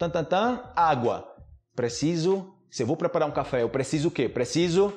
[0.00, 1.30] tan, tan, tan, água.
[1.76, 4.30] Preciso, se eu vou preparar um café, eu preciso o quê?
[4.30, 4.94] Preciso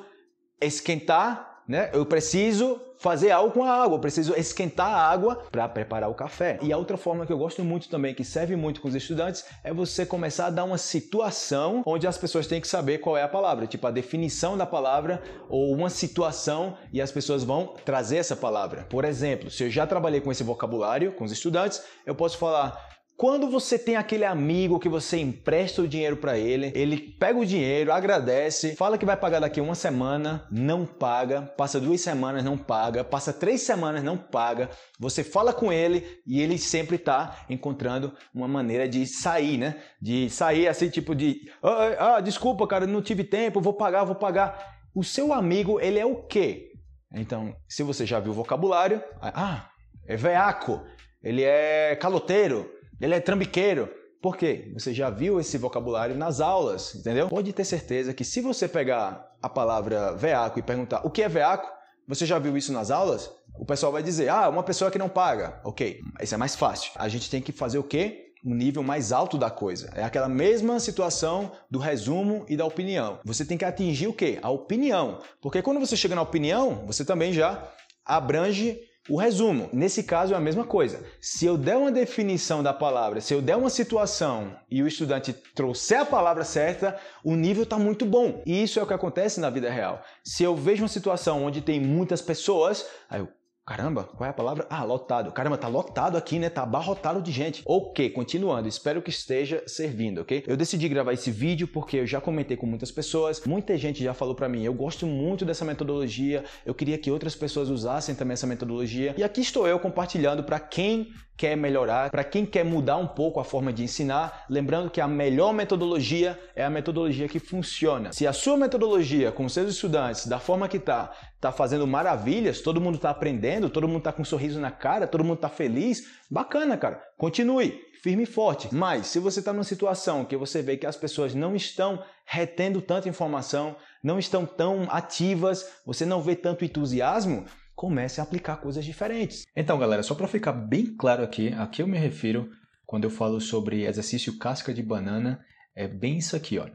[0.58, 1.90] esquentar, né?
[1.92, 6.14] Eu preciso fazer algo com a água, eu preciso esquentar a água para preparar o
[6.14, 6.58] café.
[6.62, 9.44] E a outra forma que eu gosto muito também, que serve muito com os estudantes,
[9.62, 13.22] é você começar a dar uma situação onde as pessoas têm que saber qual é
[13.22, 18.16] a palavra, tipo a definição da palavra ou uma situação e as pessoas vão trazer
[18.16, 18.86] essa palavra.
[18.88, 22.94] Por exemplo, se eu já trabalhei com esse vocabulário com os estudantes, eu posso falar
[23.16, 27.46] quando você tem aquele amigo que você empresta o dinheiro para ele, ele pega o
[27.46, 32.58] dinheiro, agradece, fala que vai pagar daqui uma semana, não paga, passa duas semanas, não
[32.58, 34.68] paga, passa três semanas, não paga.
[34.98, 39.80] Você fala com ele e ele sempre está encontrando uma maneira de sair, né?
[40.02, 44.16] De sair assim, tipo de, ah, ah, desculpa, cara, não tive tempo, vou pagar, vou
[44.16, 44.74] pagar.
[44.92, 46.72] O seu amigo, ele é o quê?
[47.12, 49.68] Então, se você já viu o vocabulário, ah,
[50.06, 50.82] é veaco,
[51.22, 53.88] ele é caloteiro, ele é trambiqueiro.
[54.22, 54.70] Por quê?
[54.74, 57.28] Você já viu esse vocabulário nas aulas, entendeu?
[57.28, 61.28] Pode ter certeza que se você pegar a palavra veaco e perguntar o que é
[61.28, 61.70] veaco,
[62.08, 63.30] você já viu isso nas aulas?
[63.58, 65.60] O pessoal vai dizer, ah, uma pessoa que não paga.
[65.64, 66.90] Ok, isso é mais fácil.
[66.96, 68.24] A gente tem que fazer o quê?
[68.44, 69.90] um nível mais alto da coisa.
[69.94, 73.18] É aquela mesma situação do resumo e da opinião.
[73.24, 74.38] Você tem que atingir o quê?
[74.42, 75.20] A opinião.
[75.40, 77.66] Porque quando você chega na opinião, você também já
[78.04, 78.78] abrange
[79.08, 81.04] o resumo, nesse caso é a mesma coisa.
[81.20, 85.32] Se eu der uma definição da palavra, se eu der uma situação e o estudante
[85.54, 88.42] trouxer a palavra certa, o nível está muito bom.
[88.46, 90.02] E isso é o que acontece na vida real.
[90.24, 93.28] Se eu vejo uma situação onde tem muitas pessoas, aí eu
[93.66, 94.66] Caramba, qual é a palavra?
[94.68, 95.32] Ah, lotado.
[95.32, 96.50] Caramba, tá lotado aqui, né?
[96.50, 97.62] Tá abarrotado de gente.
[97.64, 100.44] Ok, continuando, espero que esteja servindo, ok?
[100.46, 104.12] Eu decidi gravar esse vídeo porque eu já comentei com muitas pessoas, muita gente já
[104.12, 108.34] falou para mim, eu gosto muito dessa metodologia, eu queria que outras pessoas usassem também
[108.34, 109.14] essa metodologia.
[109.16, 113.40] E aqui estou eu compartilhando para quem quer melhorar, para quem quer mudar um pouco
[113.40, 118.12] a forma de ensinar, lembrando que a melhor metodologia é a metodologia que funciona.
[118.12, 122.80] Se a sua metodologia com seus estudantes, da forma que está, está fazendo maravilhas, todo
[122.80, 126.04] mundo está aprendendo, todo mundo está com um sorriso na cara, todo mundo está feliz,
[126.30, 127.02] bacana, cara.
[127.18, 128.72] Continue, firme e forte.
[128.72, 132.80] Mas se você está numa situação que você vê que as pessoas não estão retendo
[132.80, 137.44] tanta informação, não estão tão ativas, você não vê tanto entusiasmo,
[137.74, 139.44] comece a aplicar coisas diferentes.
[139.54, 142.50] Então, galera, só para ficar bem claro aqui, a que eu me refiro
[142.86, 146.68] quando eu falo sobre exercício casca de banana, é bem isso aqui, ó.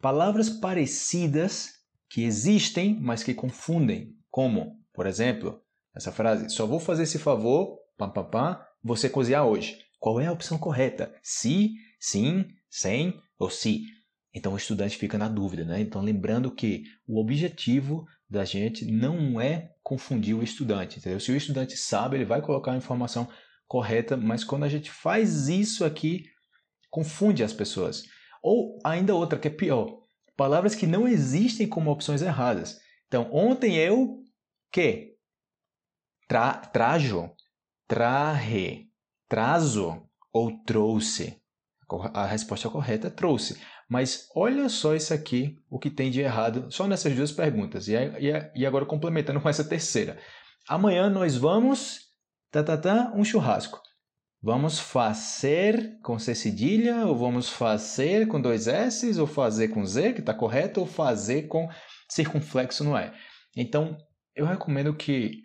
[0.00, 1.74] Palavras parecidas
[2.08, 4.16] que existem, mas que confundem.
[4.30, 5.60] Como, por exemplo,
[5.94, 9.78] essa frase: só vou fazer esse favor, pam pam pam, você cozinhar hoje.
[9.98, 11.14] Qual é a opção correta?
[11.22, 13.84] Se, sim, sem ou se?
[14.32, 15.80] Então o estudante fica na dúvida, né?
[15.80, 21.18] Então lembrando que o objetivo da gente não é confundir o estudante, entendeu?
[21.18, 23.28] Se o estudante sabe, ele vai colocar a informação
[23.66, 26.26] correta, mas quando a gente faz isso aqui,
[26.88, 28.04] confunde as pessoas.
[28.40, 29.98] Ou ainda outra que é pior,
[30.36, 32.78] palavras que não existem como opções erradas.
[33.08, 34.22] Então, ontem eu
[34.70, 35.16] que
[36.28, 37.28] Tra, trajo,
[37.88, 38.86] traje,
[39.28, 41.42] trazo ou trouxe.
[42.14, 43.60] A resposta correta é trouxe.
[43.90, 47.88] Mas olha só isso aqui, o que tem de errado, só nessas duas perguntas.
[47.88, 50.16] E, e, e agora complementando com essa terceira.
[50.68, 52.02] Amanhã nós vamos,
[52.52, 53.82] tá, tá, tá, um churrasco.
[54.40, 60.12] Vamos fazer com C cedilha, ou vamos fazer com dois S, ou fazer com Z,
[60.12, 61.68] que está correto, ou fazer com
[62.08, 63.12] circunflexo, não é?
[63.56, 63.98] Então,
[64.36, 65.42] eu recomendo que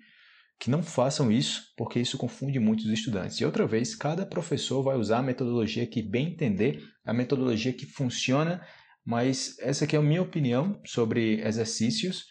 [0.59, 3.39] que não façam isso, porque isso confunde muito os estudantes.
[3.39, 7.85] E outra vez, cada professor vai usar a metodologia que bem entender, a metodologia que
[7.85, 8.65] funciona,
[9.05, 12.25] mas essa aqui é a minha opinião sobre exercícios.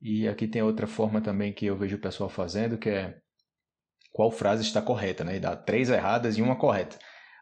[0.00, 3.16] E aqui tem outra forma também que eu vejo o pessoal fazendo, que é
[4.12, 5.36] qual frase está correta, né?
[5.36, 6.98] E dá três erradas e uma correta.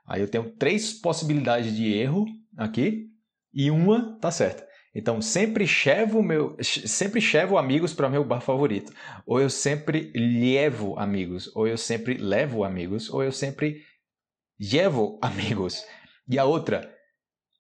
[0.07, 2.25] Aí eu tenho três possibilidades de erro
[2.57, 3.07] aqui
[3.53, 4.67] e uma tá certa.
[4.94, 8.92] Então, sempre chevo meu, sempre chevo amigos para meu bar favorito,
[9.26, 13.83] ou eu sempre levo amigos, ou eu sempre levo amigos, ou eu sempre
[14.61, 15.83] levo amigos.
[16.28, 16.94] E a outra,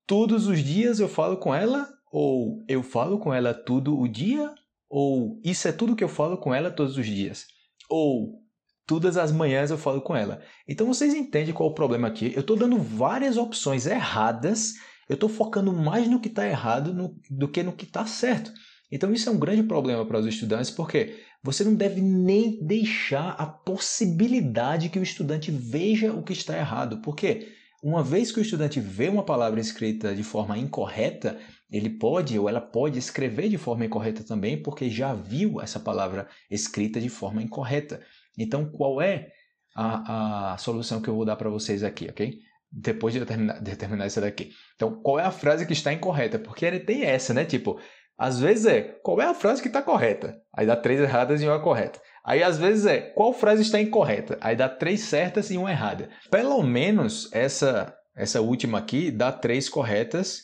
[0.06, 4.54] todos os dias eu falo com ela, ou eu falo com ela todo o dia,
[4.88, 7.46] ou isso é tudo que eu falo com ela todos os dias.
[7.90, 8.44] Ou
[8.86, 10.40] todas as manhãs eu falo com ela.
[10.68, 12.32] Então vocês entendem qual é o problema aqui?
[12.32, 14.74] Eu estou dando várias opções erradas,
[15.08, 18.52] eu estou focando mais no que está errado no, do que no que está certo.
[18.90, 23.30] Então isso é um grande problema para os estudantes, porque você não deve nem deixar
[23.30, 27.02] a possibilidade que o estudante veja o que está errado.
[27.02, 27.48] Porque
[27.82, 31.38] uma vez que o estudante vê uma palavra escrita de forma incorreta,
[31.70, 36.26] ele pode ou ela pode escrever de forma incorreta também, porque já viu essa palavra
[36.50, 38.00] escrita de forma incorreta.
[38.38, 39.32] Então, qual é
[39.76, 42.38] a, a solução que eu vou dar para vocês aqui, ok?
[42.76, 44.50] Depois de terminar, de terminar daqui.
[44.74, 46.38] Então, qual é a frase que está incorreta?
[46.38, 47.44] Porque ele tem essa, né?
[47.44, 47.78] Tipo,
[48.18, 50.36] às vezes é qual é a frase que está correta?
[50.52, 52.00] Aí dá três erradas e uma correta.
[52.24, 54.36] Aí às vezes é qual frase está incorreta?
[54.40, 56.08] Aí dá três certas e uma errada.
[56.30, 60.40] Pelo menos essa essa última aqui dá três corretas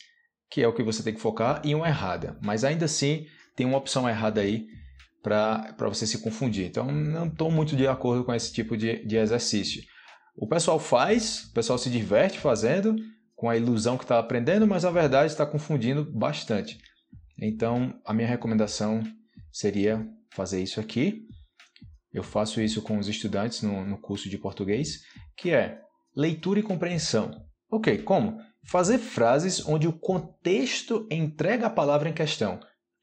[0.51, 2.37] que é o que você tem que focar, e uma errada.
[2.43, 4.67] Mas ainda assim, tem uma opção errada aí
[5.23, 6.67] para você se confundir.
[6.67, 9.83] Então, não estou muito de acordo com esse tipo de, de exercício.
[10.41, 12.97] O pessoal faz, o pessoal se diverte fazendo,
[13.37, 16.79] com a ilusão que está aprendendo, mas a verdade está confundindo bastante.
[17.39, 19.03] Então, a minha recomendação
[19.53, 21.27] seria fazer isso aqui.
[22.11, 25.03] Eu faço isso com os estudantes no, no curso de português,
[25.37, 25.79] que é
[26.17, 27.31] leitura e compreensão.
[27.71, 28.41] Ok, como?
[28.65, 32.59] Fazer frases onde o contexto entrega a palavra em questão.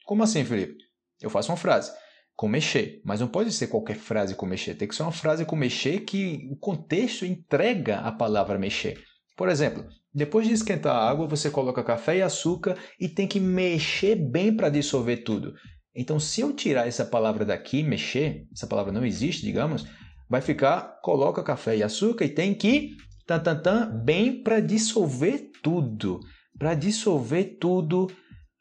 [0.05, 0.83] Como assim, Felipe?
[1.21, 1.91] Eu faço uma frase
[2.37, 4.75] com mexer, mas não pode ser qualquer frase com mexer.
[4.75, 9.03] Tem que ser uma frase com mexer que o contexto entrega a palavra mexer.
[9.35, 13.39] Por exemplo, depois de esquentar a água, você coloca café e açúcar e tem que
[13.39, 15.55] mexer bem para dissolver tudo.
[15.95, 19.87] Então, se eu tirar essa palavra daqui, mexer, essa palavra não existe, digamos,
[20.29, 22.95] vai ficar coloca café e açúcar e tem que
[23.25, 26.19] tan, tan, tan, bem para dissolver tudo.
[26.57, 28.11] Para dissolver tudo,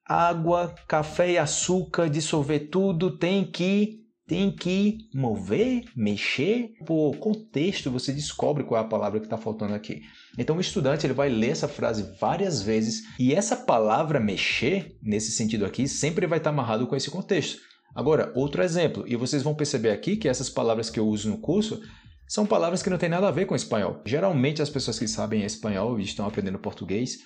[0.06, 6.72] água, café e açúcar, dissolver tudo, tem que tem que mover, mexer.
[6.84, 10.02] Por contexto, você descobre qual é a palavra que está faltando aqui.
[10.36, 15.30] Então, o estudante ele vai ler essa frase várias vezes e essa palavra mexer, nesse
[15.30, 17.60] sentido aqui, sempre vai estar amarrado com esse contexto.
[17.94, 21.38] Agora, outro exemplo, e vocês vão perceber aqui que essas palavras que eu uso no
[21.38, 21.80] curso
[22.28, 24.02] são palavras que não têm nada a ver com espanhol.
[24.04, 27.18] Geralmente as pessoas que sabem espanhol e estão aprendendo português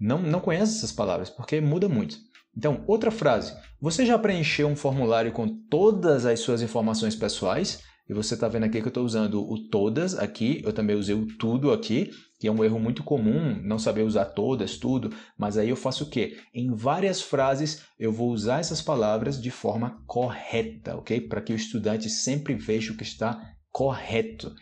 [0.00, 2.16] não, não conhecem essas palavras, porque muda muito.
[2.56, 3.54] Então, outra frase.
[3.80, 7.80] Você já preencheu um formulário com todas as suas informações pessoais?
[8.08, 11.14] E você está vendo aqui que eu estou usando o todas aqui, eu também usei
[11.14, 12.10] o tudo aqui,
[12.40, 16.02] que é um erro muito comum, não saber usar todas, tudo, mas aí eu faço
[16.02, 16.38] o quê?
[16.52, 21.20] Em várias frases eu vou usar essas palavras de forma correta, ok?
[21.20, 24.52] Para que o estudante sempre veja o que está correto.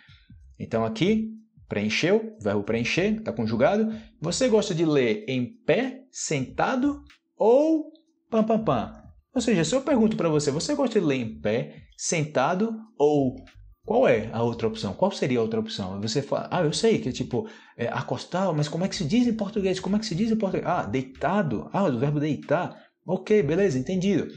[0.59, 1.31] Então aqui,
[1.69, 3.93] preencheu, verbo preencher, está conjugado.
[4.21, 7.03] Você gosta de ler em pé, sentado
[7.37, 7.93] ou
[8.31, 9.03] pam pam pam?
[9.35, 13.37] Ou seja, se eu pergunto para você, você gosta de ler em pé, sentado ou
[13.85, 14.93] qual é a outra opção?
[14.93, 15.99] Qual seria a outra opção?
[16.03, 19.05] Você fala, ah, eu sei que é tipo é, acostar, mas como é que se
[19.05, 19.81] diz em português?
[19.81, 20.67] Como é que se diz em português?
[20.67, 21.71] Ah, deitado.
[21.73, 22.77] Ah, o verbo deitar.
[23.07, 24.29] Ok, beleza, entendido.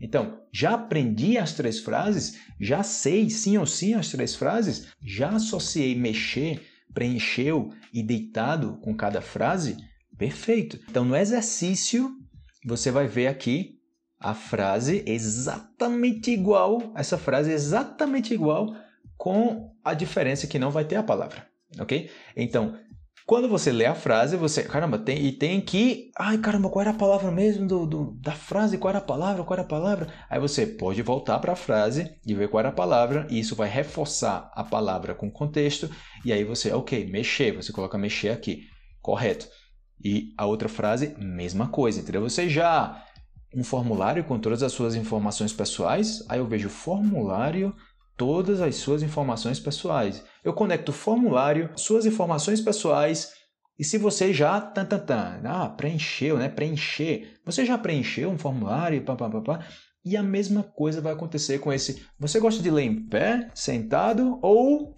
[0.00, 5.30] Então, já aprendi as três frases, já sei sim ou sim as três frases, já
[5.30, 9.76] associei mexer, preencheu e deitado com cada frase?
[10.16, 10.78] Perfeito.
[10.88, 12.10] Então, no exercício,
[12.64, 13.78] você vai ver aqui
[14.18, 18.74] a frase exatamente igual, essa frase exatamente igual,
[19.16, 21.46] com a diferença que não vai ter a palavra,
[21.78, 22.10] ok?
[22.36, 22.78] Então,
[23.30, 26.90] quando você lê a frase, você, caramba, tem, e tem que, ai caramba, qual era
[26.90, 30.08] a palavra mesmo do, do, da frase, qual era a palavra, qual era a palavra?
[30.28, 33.54] Aí você pode voltar para a frase e ver qual era a palavra, e isso
[33.54, 35.88] vai reforçar a palavra com contexto,
[36.24, 38.64] e aí você, ok, mexer, você coloca mexer aqui,
[39.00, 39.46] correto.
[40.04, 42.22] E a outra frase, mesma coisa, entendeu?
[42.22, 43.00] Você já
[43.54, 47.72] um formulário com todas as suas informações pessoais, aí eu vejo formulário
[48.16, 50.20] todas as suas informações pessoais.
[50.44, 53.32] Eu conecto o formulário, suas informações pessoais,
[53.78, 56.48] e se você já tan, tan, tan, ah, preencheu, né?
[56.48, 57.40] Preencher.
[57.46, 59.66] Você já preencheu um formulário, pá, pá, pá, pá,
[60.04, 62.04] e a mesma coisa vai acontecer com esse.
[62.18, 64.94] Você gosta de ler em pé, sentado ou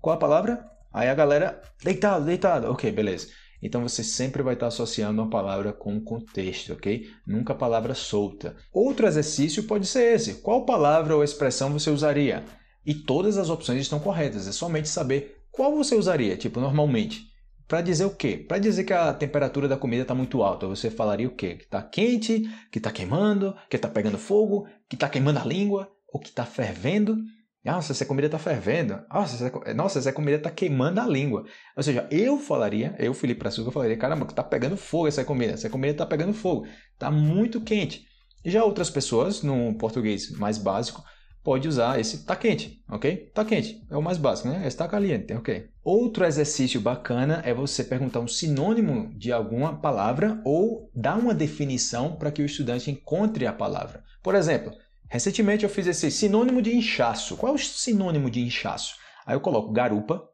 [0.00, 0.64] qual a palavra?
[0.92, 2.70] Aí a galera deitado, deitado.
[2.70, 3.28] OK, beleza.
[3.62, 7.08] Então você sempre vai estar associando uma palavra com um contexto, ok?
[7.26, 8.56] Nunca palavra solta.
[8.72, 10.42] Outro exercício pode ser esse.
[10.42, 12.44] Qual palavra ou expressão você usaria?
[12.86, 14.46] E todas as opções estão corretas.
[14.46, 17.26] É somente saber qual você usaria, tipo, normalmente.
[17.66, 18.36] Para dizer o quê?
[18.36, 21.56] Para dizer que a temperatura da comida está muito alta, você falaria o quê?
[21.56, 25.90] Que está quente, que está queimando, que está pegando fogo, que está queimando a língua,
[26.06, 27.16] ou que está fervendo.
[27.64, 29.00] Nossa, essa comida está fervendo.
[29.12, 31.44] Nossa essa, nossa, essa comida está queimando a língua.
[31.76, 35.54] Ou seja, eu falaria, eu, Felipe Brazuca, falaria, caramba, que está pegando fogo essa comida.
[35.54, 36.68] Essa comida está pegando fogo.
[36.92, 38.06] Está muito quente.
[38.44, 41.02] Já outras pessoas, no português mais básico,
[41.46, 43.30] pode usar esse tá quente, ok?
[43.32, 44.66] Tá quente, é o mais básico, né?
[44.66, 45.68] Está caliente, ok?
[45.84, 52.16] Outro exercício bacana é você perguntar um sinônimo de alguma palavra ou dar uma definição
[52.16, 54.02] para que o estudante encontre a palavra.
[54.24, 54.72] Por exemplo,
[55.08, 57.36] recentemente eu fiz esse sinônimo de inchaço.
[57.36, 58.96] Qual é o sinônimo de inchaço?
[59.24, 60.28] Aí eu coloco garupa,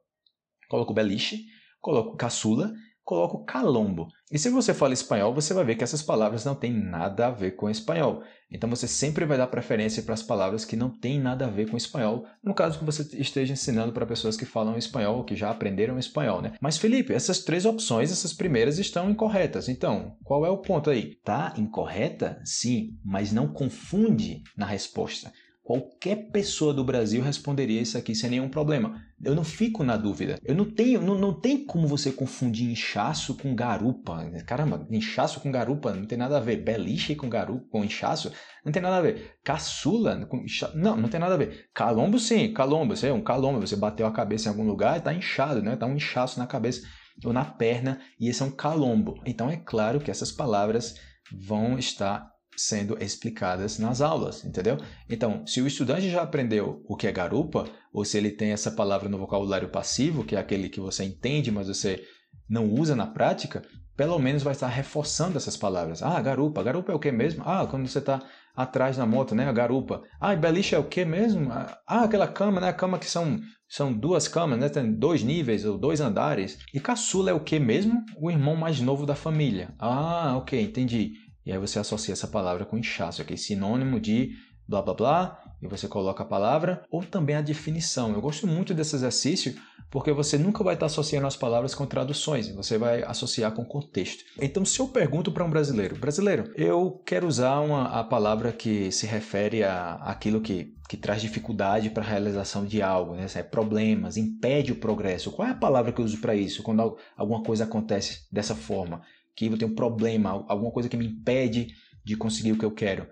[0.66, 1.44] coloco beliche,
[1.78, 2.72] coloco caçula
[3.04, 4.08] coloco calombo.
[4.30, 7.30] E se você fala espanhol, você vai ver que essas palavras não têm nada a
[7.30, 8.22] ver com espanhol.
[8.50, 11.70] Então você sempre vai dar preferência para as palavras que não têm nada a ver
[11.70, 15.34] com espanhol, no caso que você esteja ensinando para pessoas que falam espanhol ou que
[15.34, 16.52] já aprenderam espanhol, né?
[16.60, 19.68] Mas Felipe, essas três opções, essas primeiras estão incorretas.
[19.68, 21.16] Então, qual é o ponto aí?
[21.24, 22.40] Tá incorreta?
[22.44, 25.32] Sim, mas não confunde na resposta.
[25.72, 29.02] Qualquer pessoa do Brasil responderia isso aqui sem nenhum problema.
[29.24, 30.38] Eu não fico na dúvida.
[30.44, 34.22] Eu não tenho, não, não tem como você confundir inchaço com garupa.
[34.46, 36.56] Caramba, inchaço com garupa não tem nada a ver.
[36.56, 38.30] Beliche com garupa, com inchaço,
[38.62, 39.38] não tem nada a ver.
[39.42, 41.70] Caçula com não, não tem nada a ver.
[41.72, 44.98] Calombo sim, calombo, você é um calombo, você bateu a cabeça em algum lugar e
[44.98, 45.74] está inchado, né?
[45.74, 46.86] Tá um inchaço na cabeça
[47.24, 49.14] ou na perna e esse é um calombo.
[49.24, 50.96] Então é claro que essas palavras
[51.32, 54.76] vão estar sendo explicadas nas aulas, entendeu?
[55.08, 58.70] Então, se o estudante já aprendeu o que é garupa, ou se ele tem essa
[58.70, 62.02] palavra no vocabulário passivo, que é aquele que você entende, mas você
[62.48, 63.62] não usa na prática,
[63.96, 66.02] pelo menos vai estar reforçando essas palavras.
[66.02, 66.62] Ah, garupa.
[66.62, 67.42] Garupa é o que mesmo?
[67.46, 68.22] Ah, quando você está
[68.54, 69.48] atrás na moto, né?
[69.48, 70.02] A garupa.
[70.20, 71.50] Ah, beliche é o que mesmo?
[71.50, 72.68] Ah, aquela cama, né?
[72.68, 73.38] A cama que são,
[73.68, 74.68] são duas camas, né?
[74.68, 76.58] Tem dois níveis ou dois andares.
[76.74, 78.02] E caçula é o que mesmo?
[78.20, 79.74] O irmão mais novo da família.
[79.78, 81.12] Ah, ok, entendi.
[81.44, 84.32] E aí você associa essa palavra com inchaço, que é sinônimo de
[84.66, 88.12] blá blá blá, e você coloca a palavra, ou também a definição.
[88.12, 89.54] Eu gosto muito desse exercício
[89.92, 94.24] porque você nunca vai estar associando as palavras com traduções, você vai associar com contexto.
[94.40, 98.90] Então, se eu pergunto para um brasileiro, brasileiro, eu quero usar uma, a palavra que
[98.90, 103.26] se refere a aquilo que, que traz dificuldade para a realização de algo, né?
[103.34, 105.30] É problemas, impede o progresso.
[105.30, 109.02] Qual é a palavra que eu uso para isso quando alguma coisa acontece dessa forma?
[109.34, 112.70] Que eu tenho um problema, alguma coisa que me impede de conseguir o que eu
[112.70, 113.06] quero.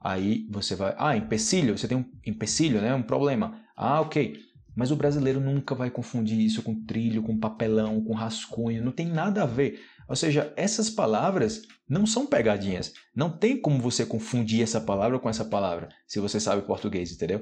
[0.00, 2.94] Aí você vai, ah, empecilho, você tem um empecilho, né?
[2.94, 3.60] Um problema.
[3.76, 4.34] Ah, ok.
[4.74, 9.06] Mas o brasileiro nunca vai confundir isso com trilho, com papelão, com rascunho, não tem
[9.06, 9.80] nada a ver.
[10.08, 12.92] Ou seja, essas palavras não são pegadinhas.
[13.14, 17.40] Não tem como você confundir essa palavra com essa palavra, se você sabe português, entendeu?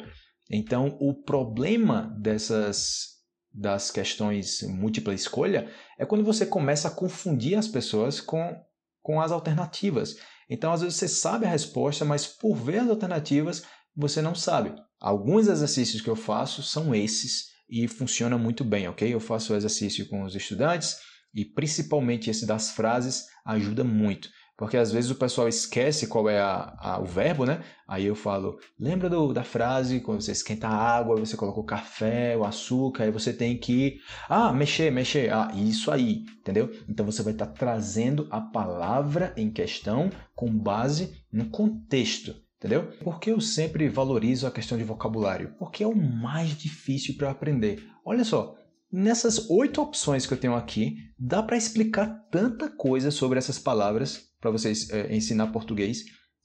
[0.51, 3.18] Então, o problema dessas
[3.59, 5.69] das questões múltipla escolha
[5.99, 8.57] é quando você começa a confundir as pessoas com,
[9.03, 10.17] com as alternativas.
[10.49, 13.65] Então, às vezes você sabe a resposta, mas por ver as alternativas,
[13.97, 14.73] você não sabe.
[15.01, 19.13] Alguns exercícios que eu faço são esses e funciona muito bem, ok?
[19.13, 20.97] Eu faço exercício com os estudantes
[21.35, 24.29] e principalmente esse das frases ajuda muito.
[24.59, 27.63] Porque às vezes o pessoal esquece qual é a, a, o verbo, né?
[27.87, 31.65] Aí eu falo, lembra do, da frase, quando você esquenta a água, você coloca o
[31.65, 36.73] café, o açúcar, aí você tem que, ah, mexer, mexer, ah, isso aí, entendeu?
[36.89, 42.91] Então você vai estar trazendo a palavra em questão com base no contexto, entendeu?
[43.05, 45.55] Por que eu sempre valorizo a questão de vocabulário?
[45.57, 47.89] Porque é o mais difícil para aprender.
[48.05, 48.57] Olha só,
[48.91, 54.28] Nessas oito opções que eu tenho aqui, dá para explicar tanta coisa sobre essas palavras
[54.41, 56.05] para vocês é, ensinar português.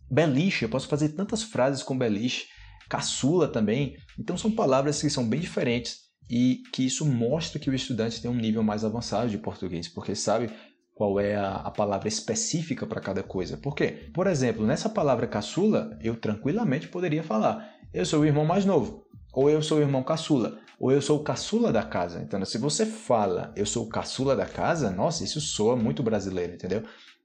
[0.10, 2.46] Beliche, eu posso fazer tantas frases com beliche.
[2.90, 3.96] Caçula também.
[4.20, 8.30] Então são palavras que são bem diferentes e que isso mostra que o estudante tem
[8.30, 10.50] um nível mais avançado de português, porque sabe
[10.96, 13.58] qual é a, a palavra específica para cada coisa.
[13.58, 14.10] Por quê?
[14.14, 19.06] Por exemplo, nessa palavra caçula, eu tranquilamente poderia falar: eu sou o irmão mais novo,
[19.34, 22.22] ou eu sou o irmão caçula, ou eu sou o caçula da casa.
[22.22, 26.54] Então, se você fala eu sou o caçula da casa, nossa, isso soa muito brasileiro,
[26.54, 26.84] entendeu?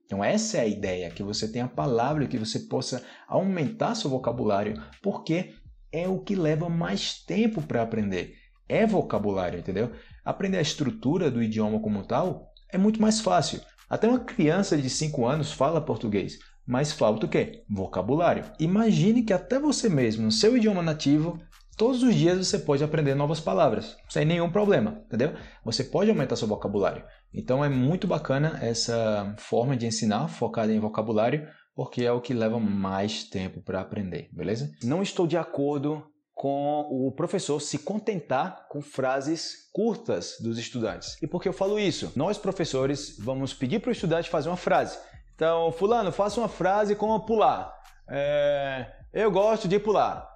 [0.08, 4.08] Então essa é a ideia, que você tenha a palavra, que você possa aumentar seu
[4.08, 5.52] vocabulário, porque
[5.92, 8.32] é o que leva mais tempo para aprender.
[8.66, 9.92] É vocabulário, entendeu?
[10.24, 13.60] Aprender a estrutura do idioma como tal é muito mais fácil.
[13.88, 17.64] Até uma criança de 5 anos fala português, mas falta o quê?
[17.68, 18.46] Vocabulário.
[18.58, 21.38] Imagine que até você mesmo, no seu idioma nativo,
[21.76, 25.34] todos os dias você pode aprender novas palavras, sem nenhum problema, entendeu?
[25.62, 27.04] Você pode aumentar seu vocabulário.
[27.32, 32.34] Então é muito bacana essa forma de ensinar focada em vocabulário, porque é o que
[32.34, 34.70] leva mais tempo para aprender, beleza?
[34.82, 41.20] Não estou de acordo com o professor se contentar com frases curtas dos estudantes.
[41.20, 42.12] E por que eu falo isso?
[42.14, 44.96] Nós, professores, vamos pedir para o estudante fazer uma frase.
[45.34, 47.72] Então, fulano, faça uma frase como pular.
[48.08, 50.27] É, eu gosto de pular.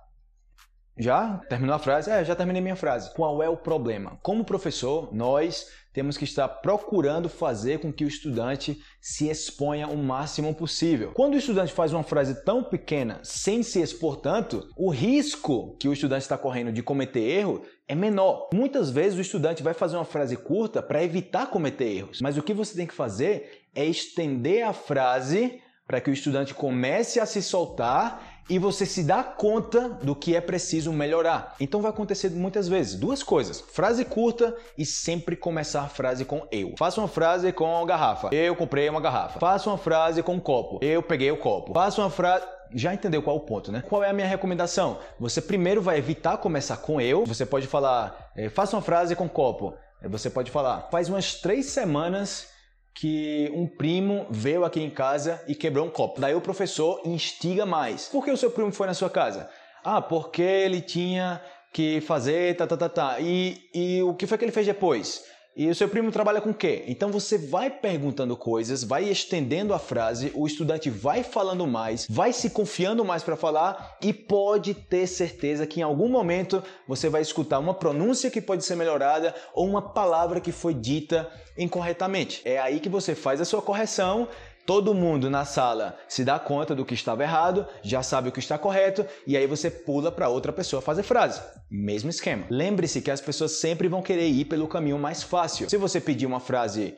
[0.98, 1.40] Já?
[1.48, 2.10] Terminou a frase?
[2.10, 3.12] É, já terminei minha frase.
[3.14, 4.18] Qual é o problema?
[4.22, 9.96] Como professor, nós temos que estar procurando fazer com que o estudante se exponha o
[9.96, 11.12] máximo possível.
[11.12, 15.88] Quando o estudante faz uma frase tão pequena sem se expor tanto, o risco que
[15.88, 18.48] o estudante está correndo de cometer erro é menor.
[18.54, 22.42] Muitas vezes o estudante vai fazer uma frase curta para evitar cometer erros, mas o
[22.42, 27.26] que você tem que fazer é estender a frase para que o estudante comece a
[27.26, 31.54] se soltar e você se dá conta do que é preciso melhorar.
[31.60, 36.46] Então vai acontecer muitas vezes duas coisas: frase curta e sempre começar a frase com
[36.50, 36.74] eu.
[36.76, 38.28] Faça uma frase com garrafa.
[38.32, 39.38] Eu comprei uma garrafa.
[39.38, 40.78] Faça uma frase com copo.
[40.82, 41.72] Eu peguei o copo.
[41.72, 43.82] Faça uma frase já entendeu qual é o ponto, né?
[43.86, 44.98] Qual é a minha recomendação?
[45.20, 47.26] Você primeiro vai evitar começar com eu.
[47.26, 49.74] Você pode falar, é, faça uma frase com copo.
[50.04, 52.48] Você pode falar, faz umas três semanas
[52.94, 56.20] que um primo veio aqui em casa e quebrou um copo.
[56.20, 58.08] Daí o professor instiga mais.
[58.08, 59.48] Por que o seu primo foi na sua casa?
[59.84, 61.40] Ah, porque ele tinha
[61.72, 63.16] que fazer tá, tá, tá, tá.
[63.20, 65.24] E, e o que foi que ele fez depois?
[65.54, 66.82] E o seu primo trabalha com o quê?
[66.86, 72.32] Então você vai perguntando coisas, vai estendendo a frase, o estudante vai falando mais, vai
[72.32, 77.20] se confiando mais para falar e pode ter certeza que em algum momento você vai
[77.20, 82.40] escutar uma pronúncia que pode ser melhorada ou uma palavra que foi dita incorretamente.
[82.46, 84.28] É aí que você faz a sua correção
[84.64, 88.38] Todo mundo na sala se dá conta do que estava errado, já sabe o que
[88.38, 91.40] está correto e aí você pula para outra pessoa fazer frase.
[91.68, 92.46] Mesmo esquema.
[92.48, 95.68] Lembre-se que as pessoas sempre vão querer ir pelo caminho mais fácil.
[95.68, 96.94] Se você pedir uma frase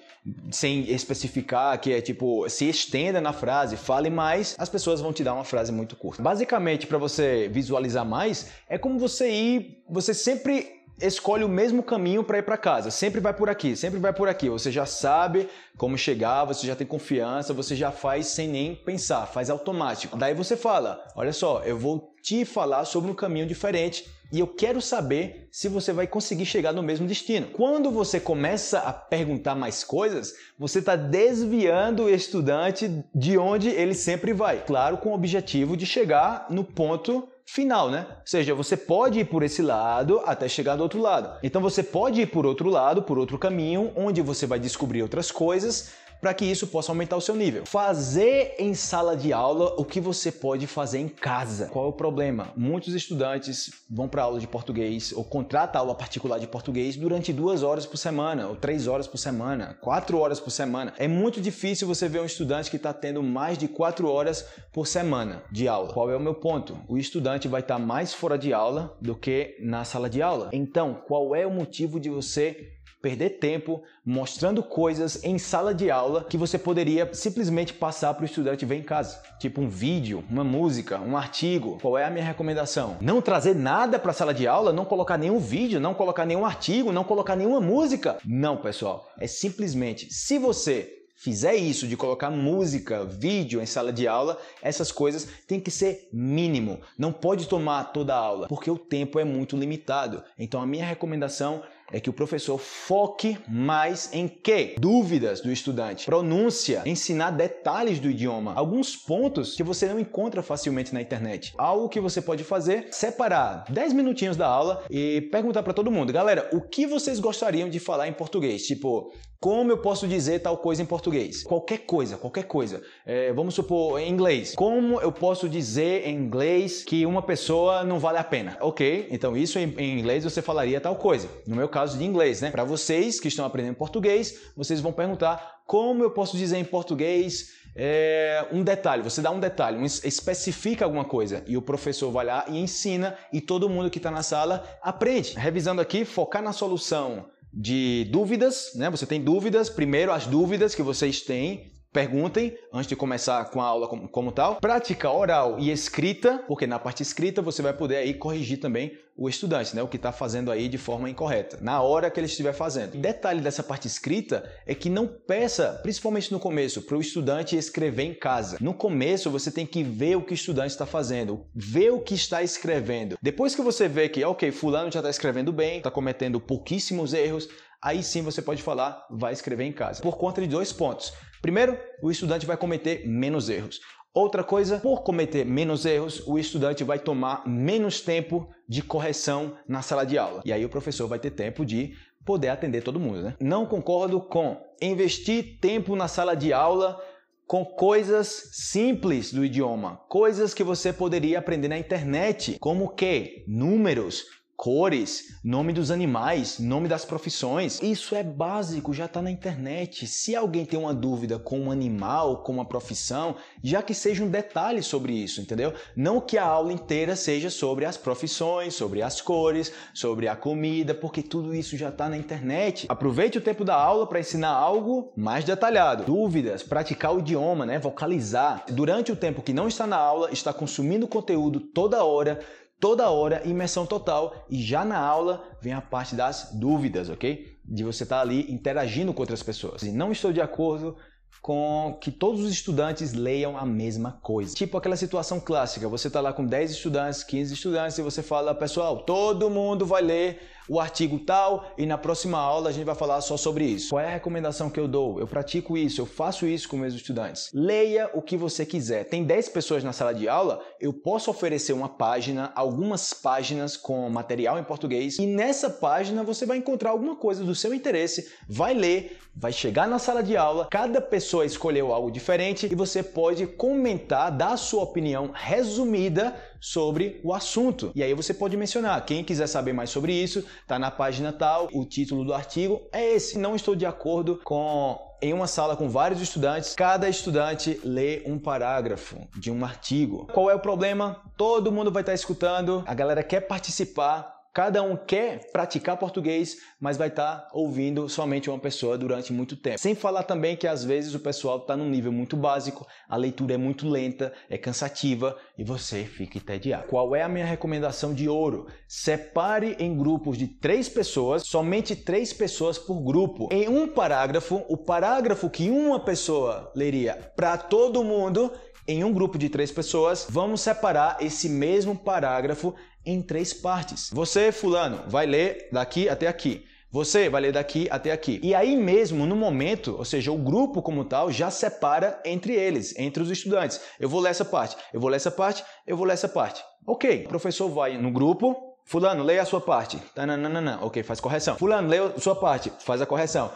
[0.51, 5.25] sem especificar, que é tipo, se estenda na frase, fale mais, as pessoas vão te
[5.25, 6.23] dar uma frase muito curta.
[6.23, 12.23] Basicamente, para você visualizar mais, é como você ir, você sempre escolhe o mesmo caminho
[12.25, 12.91] para ir para casa.
[12.91, 14.49] Sempre vai por aqui, sempre vai por aqui.
[14.49, 19.27] Você já sabe como chegar, você já tem confiança, você já faz sem nem pensar,
[19.27, 20.17] faz automático.
[20.17, 24.47] Daí você fala: Olha só, eu vou te falar sobre um caminho diferente e eu
[24.47, 27.49] quero saber se você vai conseguir chegar no mesmo destino.
[27.53, 33.95] Quando você começa a perguntar mais coisas, você está desviando o estudante de onde ele
[33.95, 34.65] sempre vai.
[34.65, 38.07] Claro, com o objetivo de chegar no ponto final, né?
[38.09, 41.39] Ou seja, você pode ir por esse lado até chegar do outro lado.
[41.43, 45.31] Então você pode ir por outro lado, por outro caminho, onde você vai descobrir outras
[45.31, 47.67] coisas para que isso possa aumentar o seu nível.
[47.67, 51.69] Fazer em sala de aula o que você pode fazer em casa.
[51.69, 52.53] Qual é o problema?
[52.57, 57.63] Muitos estudantes vão para aula de português ou contratam aula particular de português durante duas
[57.63, 60.95] horas por semana, ou três horas por semana, quatro horas por semana.
[60.99, 64.87] É muito difícil você ver um estudante que está tendo mais de quatro horas por
[64.87, 65.93] semana de aula.
[65.93, 66.79] Qual é o meu ponto?
[66.89, 70.51] O estudante vai estar tá mais fora de aula do que na sala de aula.
[70.53, 72.73] Então, qual é o motivo de você
[73.05, 78.25] perder tempo mostrando coisas em sala de aula que você poderia simplesmente passar para o
[78.25, 79.21] estudante ver em casa.
[79.39, 81.79] Tipo um vídeo, uma música, um artigo.
[81.83, 82.97] Qual é a minha recomendação?
[83.03, 86.47] Não trazer nada para a sala de aula, não colocar nenhum vídeo, não colocar nenhum
[86.47, 88.17] artigo, não colocar nenhuma música.
[88.25, 89.07] Não, pessoal.
[89.21, 94.93] É simplesmente se você fizer isso de colocar música, vídeo em sala de aula, essas
[94.93, 96.81] coisas tem que ser mínimo.
[96.99, 100.23] Não pode tomar toda a aula, porque o tempo é muito limitado.
[100.39, 101.63] Então a minha recomendação
[101.93, 104.75] é que o professor foque mais em quê?
[104.79, 110.93] Dúvidas do estudante, pronúncia, ensinar detalhes do idioma, alguns pontos que você não encontra facilmente
[110.93, 111.55] na internet.
[111.57, 116.13] Algo que você pode fazer, separar 10 minutinhos da aula e perguntar para todo mundo,
[116.13, 118.67] galera, o que vocês gostariam de falar em português?
[118.67, 119.13] Tipo,
[119.45, 121.43] como eu posso dizer tal coisa em português?
[121.43, 122.81] Qualquer coisa, qualquer coisa.
[123.05, 124.55] É, vamos supor, em inglês.
[124.55, 128.57] Como eu posso dizer em inglês que uma pessoa não vale a pena?
[128.59, 131.29] Ok, então isso em, em inglês você falaria tal coisa.
[131.47, 132.51] No meu caso de inglês, né?
[132.51, 137.51] Para vocês que estão aprendendo português, vocês vão perguntar como eu posso dizer em português
[137.77, 142.25] é, um detalhe, você dá um detalhe, um, especifica alguma coisa e o professor vai
[142.25, 145.35] lá e ensina e todo mundo que está na sala aprende.
[145.37, 147.27] Revisando aqui, focar na solução
[147.57, 148.91] de dúvidas, né?
[148.91, 153.65] Você tem dúvidas, primeiro as dúvidas que vocês têm, perguntem antes de começar com a
[153.65, 154.57] aula como, como, tal.
[154.57, 159.29] Prática oral e escrita, porque na parte escrita você vai poder aí corrigir também o
[159.29, 159.81] estudante, né?
[159.81, 162.97] O que está fazendo aí de forma incorreta, na hora que ele estiver fazendo.
[162.99, 168.03] detalhe dessa parte escrita é que não peça, principalmente no começo, para o estudante escrever
[168.03, 168.59] em casa.
[168.61, 172.15] No começo você tem que ver o que o estudante está fazendo, ver o que
[172.15, 173.17] está escrevendo.
[173.23, 177.49] Depois que você vê que, ok, fulano já está escrevendo bem, está cometendo pouquíssimos erros,
[177.81, 180.03] aí sim você pode falar, vai escrever em casa.
[180.03, 181.13] Por conta de dois pontos.
[181.45, 183.79] Primeiro, o estudante vai cometer menos erros.
[184.15, 189.83] Outra coisa, por cometer menos erros, o estudante vai tomar menos tempo de correção na
[189.83, 190.41] sala de aula.
[190.43, 191.93] E aí o professor vai ter tempo de
[192.25, 193.37] poder atender todo mundo, né?
[193.39, 196.99] Não concordo com investir tempo na sala de aula
[197.47, 204.25] com coisas simples do idioma, coisas que você poderia aprender na internet, como que números,
[204.57, 207.83] cores, nome dos animais, nome das profissões.
[207.83, 210.07] Isso é básico, já está na internet.
[210.07, 214.31] Se alguém tem uma dúvida com um animal, com uma profissão, já que seja um
[214.31, 215.73] detalhe sobre isso, entendeu?
[215.97, 220.95] Não que a aula inteira seja sobre as profissões, sobre as cores, sobre a comida,
[220.95, 222.87] porque tudo isso já está na internet.
[222.89, 226.05] Aproveite o tempo da aula para ensinar algo mais detalhado.
[226.05, 227.79] Dúvidas, praticar o idioma, né?
[227.79, 228.65] vocalizar.
[228.71, 232.41] Durante o tempo que não está na aula, está consumindo conteúdo toda hora,
[232.85, 237.57] toda hora, imersão total, e já na aula vem a parte das dúvidas, ok?
[237.65, 239.83] De você estar tá ali interagindo com outras pessoas.
[239.85, 240.95] E não estou de acordo
[241.41, 244.55] com que todos os estudantes leiam a mesma coisa.
[244.55, 248.55] Tipo aquela situação clássica, você está lá com 10 estudantes, 15 estudantes e você fala,
[248.55, 252.95] pessoal, todo mundo vai ler o artigo tal e na próxima aula a gente vai
[252.95, 253.91] falar só sobre isso.
[253.91, 255.19] Qual é a recomendação que eu dou?
[255.19, 257.51] Eu pratico isso, eu faço isso com meus estudantes.
[257.53, 259.05] Leia o que você quiser.
[259.05, 264.09] Tem 10 pessoas na sala de aula, eu posso oferecer uma página, algumas páginas com
[264.09, 268.75] material em português e nessa página você vai encontrar alguma coisa do seu interesse, vai
[268.75, 273.47] ler, vai chegar na sala de aula, cada pessoa escolheu algo diferente e você pode
[273.47, 276.35] comentar, dar a sua opinião resumida
[276.65, 277.93] sobre o assunto.
[277.95, 281.69] E aí você pode mencionar, quem quiser saber mais sobre isso, tá na página tal,
[281.75, 283.39] o título do artigo é esse.
[283.39, 288.39] Não estou de acordo com em uma sala com vários estudantes, cada estudante lê um
[288.39, 290.27] parágrafo de um artigo.
[290.33, 291.23] Qual é o problema?
[291.37, 296.97] Todo mundo vai estar escutando, a galera quer participar, Cada um quer praticar português, mas
[296.97, 299.81] vai estar tá ouvindo somente uma pessoa durante muito tempo.
[299.81, 303.55] Sem falar também que às vezes o pessoal está num nível muito básico, a leitura
[303.55, 306.87] é muito lenta, é cansativa e você fica entediado.
[306.87, 308.69] Qual é a minha recomendação de ouro?
[308.87, 313.49] Separe em grupos de três pessoas, somente três pessoas por grupo.
[313.51, 318.53] Em um parágrafo, o parágrafo que uma pessoa leria para todo mundo
[318.87, 322.75] em um grupo de três pessoas, vamos separar esse mesmo parágrafo
[323.05, 324.11] em três partes.
[324.13, 326.65] Você, fulano, vai ler daqui até aqui.
[326.91, 328.39] Você vai ler daqui até aqui.
[328.43, 332.97] E aí mesmo, no momento, ou seja, o grupo como tal já separa entre eles,
[332.97, 333.81] entre os estudantes.
[333.99, 336.63] Eu vou ler essa parte, eu vou ler essa parte, eu vou ler essa parte.
[336.87, 338.55] Ok, o professor vai no grupo,
[338.87, 339.97] Fulano, leia a sua parte.
[340.15, 340.79] Tananana.
[340.83, 341.57] Ok, faz correção.
[341.57, 342.71] Fulano, leia a sua parte.
[342.81, 343.51] Faz a correção.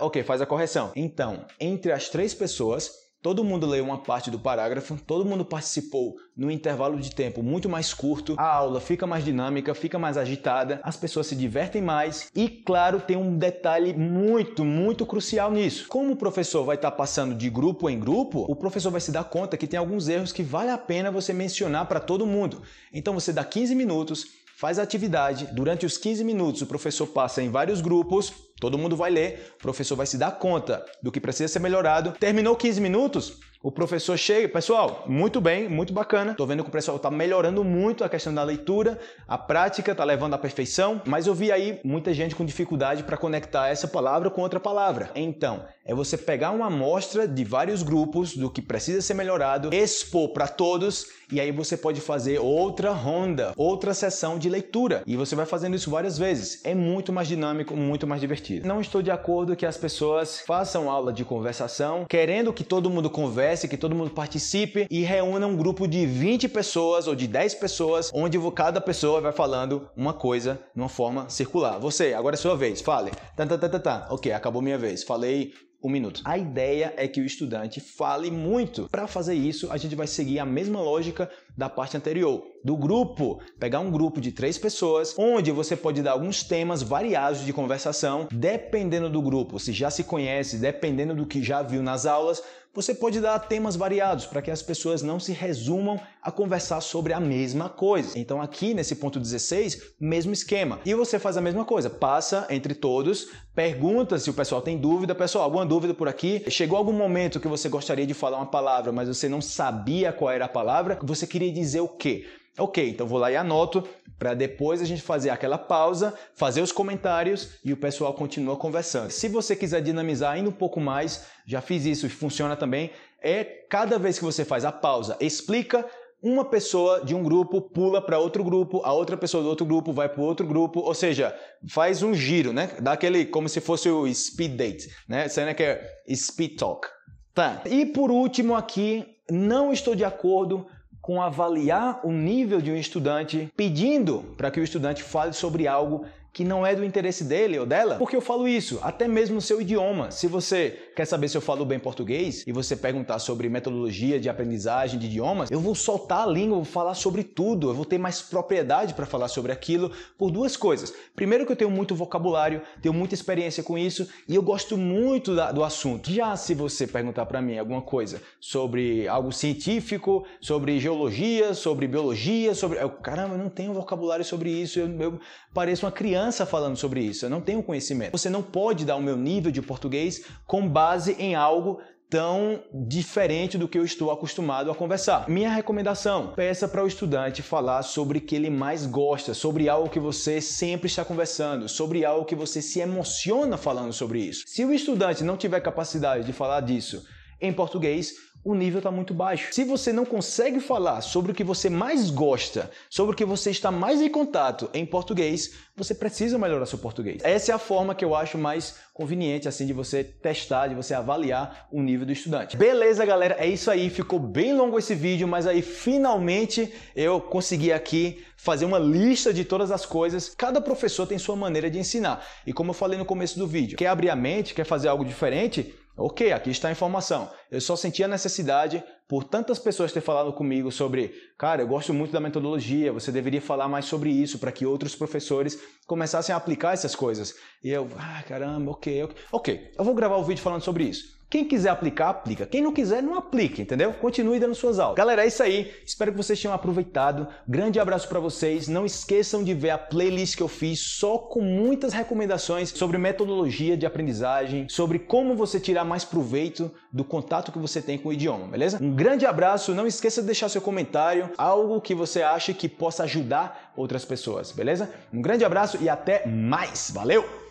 [0.00, 0.90] Ok, faz a correção.
[0.96, 2.90] Então, entre as três pessoas,
[3.22, 7.68] Todo mundo leu uma parte do parágrafo, todo mundo participou no intervalo de tempo muito
[7.68, 12.28] mais curto, a aula fica mais dinâmica, fica mais agitada, as pessoas se divertem mais
[12.34, 15.86] e, claro, tem um detalhe muito, muito crucial nisso.
[15.86, 19.22] Como o professor vai estar passando de grupo em grupo, o professor vai se dar
[19.22, 22.60] conta que tem alguns erros que vale a pena você mencionar para todo mundo.
[22.92, 27.40] Então você dá 15 minutos, faz a atividade, durante os 15 minutos o professor passa
[27.40, 28.32] em vários grupos,
[28.62, 32.12] Todo mundo vai ler, o professor vai se dar conta do que precisa ser melhorado.
[32.12, 36.34] Terminou 15 minutos, o professor chega, pessoal, muito bem, muito bacana.
[36.34, 38.98] Tô vendo que o pessoal está melhorando muito a questão da leitura,
[39.28, 43.16] a prática está levando à perfeição, mas eu vi aí muita gente com dificuldade para
[43.16, 45.10] conectar essa palavra com outra palavra.
[45.14, 50.30] Então, é você pegar uma amostra de vários grupos do que precisa ser melhorado, expor
[50.30, 55.02] para todos e aí você pode fazer outra ronda, outra sessão de leitura.
[55.06, 56.60] E você vai fazendo isso várias vezes.
[56.62, 58.68] É muito mais dinâmico, muito mais divertido.
[58.68, 63.08] Não estou de acordo que as pessoas façam aula de conversação, querendo que todo mundo
[63.08, 67.54] converse, que todo mundo participe e reúna um grupo de 20 pessoas ou de 10
[67.54, 71.78] pessoas, onde cada pessoa vai falando uma coisa de uma forma circular.
[71.78, 73.10] Você, agora é sua vez, fale.
[73.36, 74.06] Tá, tá, tá, tá, tá.
[74.10, 75.02] Ok, acabou minha vez.
[75.02, 76.22] Falei um minuto.
[76.24, 78.88] A ideia é que o estudante fale muito.
[78.88, 83.40] Para fazer isso, a gente vai seguir a mesma lógica da parte anterior, do grupo.
[83.58, 88.28] Pegar um grupo de três pessoas, onde você pode dar alguns temas variados de conversação,
[88.30, 89.58] dependendo do grupo.
[89.58, 92.42] Se já se conhece, dependendo do que já viu nas aulas,
[92.74, 97.12] você pode dar temas variados para que as pessoas não se resumam a conversar sobre
[97.12, 98.18] a mesma coisa.
[98.18, 100.80] Então aqui nesse ponto 16, mesmo esquema.
[100.84, 105.14] E você faz a mesma coisa, passa entre todos, pergunta se o pessoal tem dúvida,
[105.14, 106.42] pessoal, alguma dúvida por aqui?
[106.48, 110.30] Chegou algum momento que você gostaria de falar uma palavra, mas você não sabia qual
[110.30, 112.24] era a palavra, você queria dizer o quê?
[112.58, 113.86] Ok, então vou lá e anoto
[114.18, 119.10] para depois a gente fazer aquela pausa, fazer os comentários e o pessoal continua conversando.
[119.10, 122.90] Se você quiser dinamizar ainda um pouco mais, já fiz isso e funciona também,
[123.20, 125.84] é cada vez que você faz a pausa, explica,
[126.22, 129.92] uma pessoa de um grupo pula para outro grupo, a outra pessoa do outro grupo
[129.92, 131.36] vai para outro grupo, ou seja,
[131.68, 132.76] faz um giro, né?
[132.80, 135.26] Dá aquele como se fosse o speed date, né?
[135.26, 135.84] Sendo que é
[136.14, 136.86] speed talk.
[137.34, 137.62] Tá.
[137.66, 140.64] E por último aqui, não estou de acordo
[141.02, 146.06] com avaliar o nível de um estudante, pedindo para que o estudante fale sobre algo
[146.32, 147.96] que não é do interesse dele ou dela?
[147.96, 150.10] Porque eu falo isso, até mesmo no seu idioma.
[150.10, 154.28] Se você quer saber se eu falo bem português e você perguntar sobre metodologia de
[154.30, 157.98] aprendizagem de idiomas, eu vou soltar a língua, vou falar sobre tudo, eu vou ter
[157.98, 160.94] mais propriedade para falar sobre aquilo por duas coisas.
[161.14, 165.34] Primeiro que eu tenho muito vocabulário, tenho muita experiência com isso e eu gosto muito
[165.36, 166.10] da, do assunto.
[166.10, 172.54] Já se você perguntar para mim alguma coisa sobre algo científico, sobre geologia, sobre biologia,
[172.54, 172.78] sobre...
[172.78, 175.20] Eu, caramba, eu não tenho vocabulário sobre isso, eu, eu
[175.52, 178.12] pareço uma criança criança falando sobre isso, eu não tenho conhecimento.
[178.12, 183.58] Você não pode dar o meu nível de português com base em algo tão diferente
[183.58, 185.28] do que eu estou acostumado a conversar.
[185.28, 189.88] Minha recomendação: peça para o estudante falar sobre o que ele mais gosta, sobre algo
[189.88, 194.44] que você sempre está conversando, sobre algo que você se emociona falando sobre isso.
[194.46, 197.04] Se o estudante não tiver capacidade de falar disso
[197.40, 198.12] em português,
[198.44, 199.52] o nível está muito baixo.
[199.52, 203.50] Se você não consegue falar sobre o que você mais gosta, sobre o que você
[203.50, 207.22] está mais em contato em português, você precisa melhorar seu português.
[207.24, 210.92] Essa é a forma que eu acho mais conveniente assim de você testar, de você
[210.92, 212.56] avaliar o nível do estudante.
[212.56, 213.36] Beleza, galera?
[213.38, 213.88] É isso aí.
[213.88, 219.44] Ficou bem longo esse vídeo, mas aí finalmente eu consegui aqui fazer uma lista de
[219.44, 220.34] todas as coisas.
[220.36, 222.26] Cada professor tem sua maneira de ensinar.
[222.46, 225.04] E como eu falei no começo do vídeo, quer abrir a mente, quer fazer algo
[225.04, 227.30] diferente, Ok, aqui está a informação.
[227.50, 231.92] Eu só senti a necessidade, por tantas pessoas ter falado comigo sobre, cara, eu gosto
[231.92, 236.38] muito da metodologia, você deveria falar mais sobre isso para que outros professores começassem a
[236.38, 237.34] aplicar essas coisas.
[237.62, 239.16] E eu, ah, caramba, ok, ok.
[239.30, 241.21] Ok, eu vou gravar o vídeo falando sobre isso.
[241.32, 242.44] Quem quiser aplicar, aplica.
[242.44, 243.94] Quem não quiser, não aplica, entendeu?
[243.94, 244.98] Continue dando suas aulas.
[244.98, 245.72] Galera, é isso aí.
[245.82, 247.26] Espero que vocês tenham aproveitado.
[247.48, 248.68] Grande abraço para vocês.
[248.68, 253.78] Não esqueçam de ver a playlist que eu fiz só com muitas recomendações sobre metodologia
[253.78, 258.12] de aprendizagem, sobre como você tirar mais proveito do contato que você tem com o
[258.12, 258.78] idioma, beleza?
[258.78, 259.74] Um grande abraço.
[259.74, 264.52] Não esqueça de deixar seu comentário, algo que você acha que possa ajudar outras pessoas,
[264.52, 264.92] beleza?
[265.10, 266.90] Um grande abraço e até mais.
[266.94, 267.41] Valeu!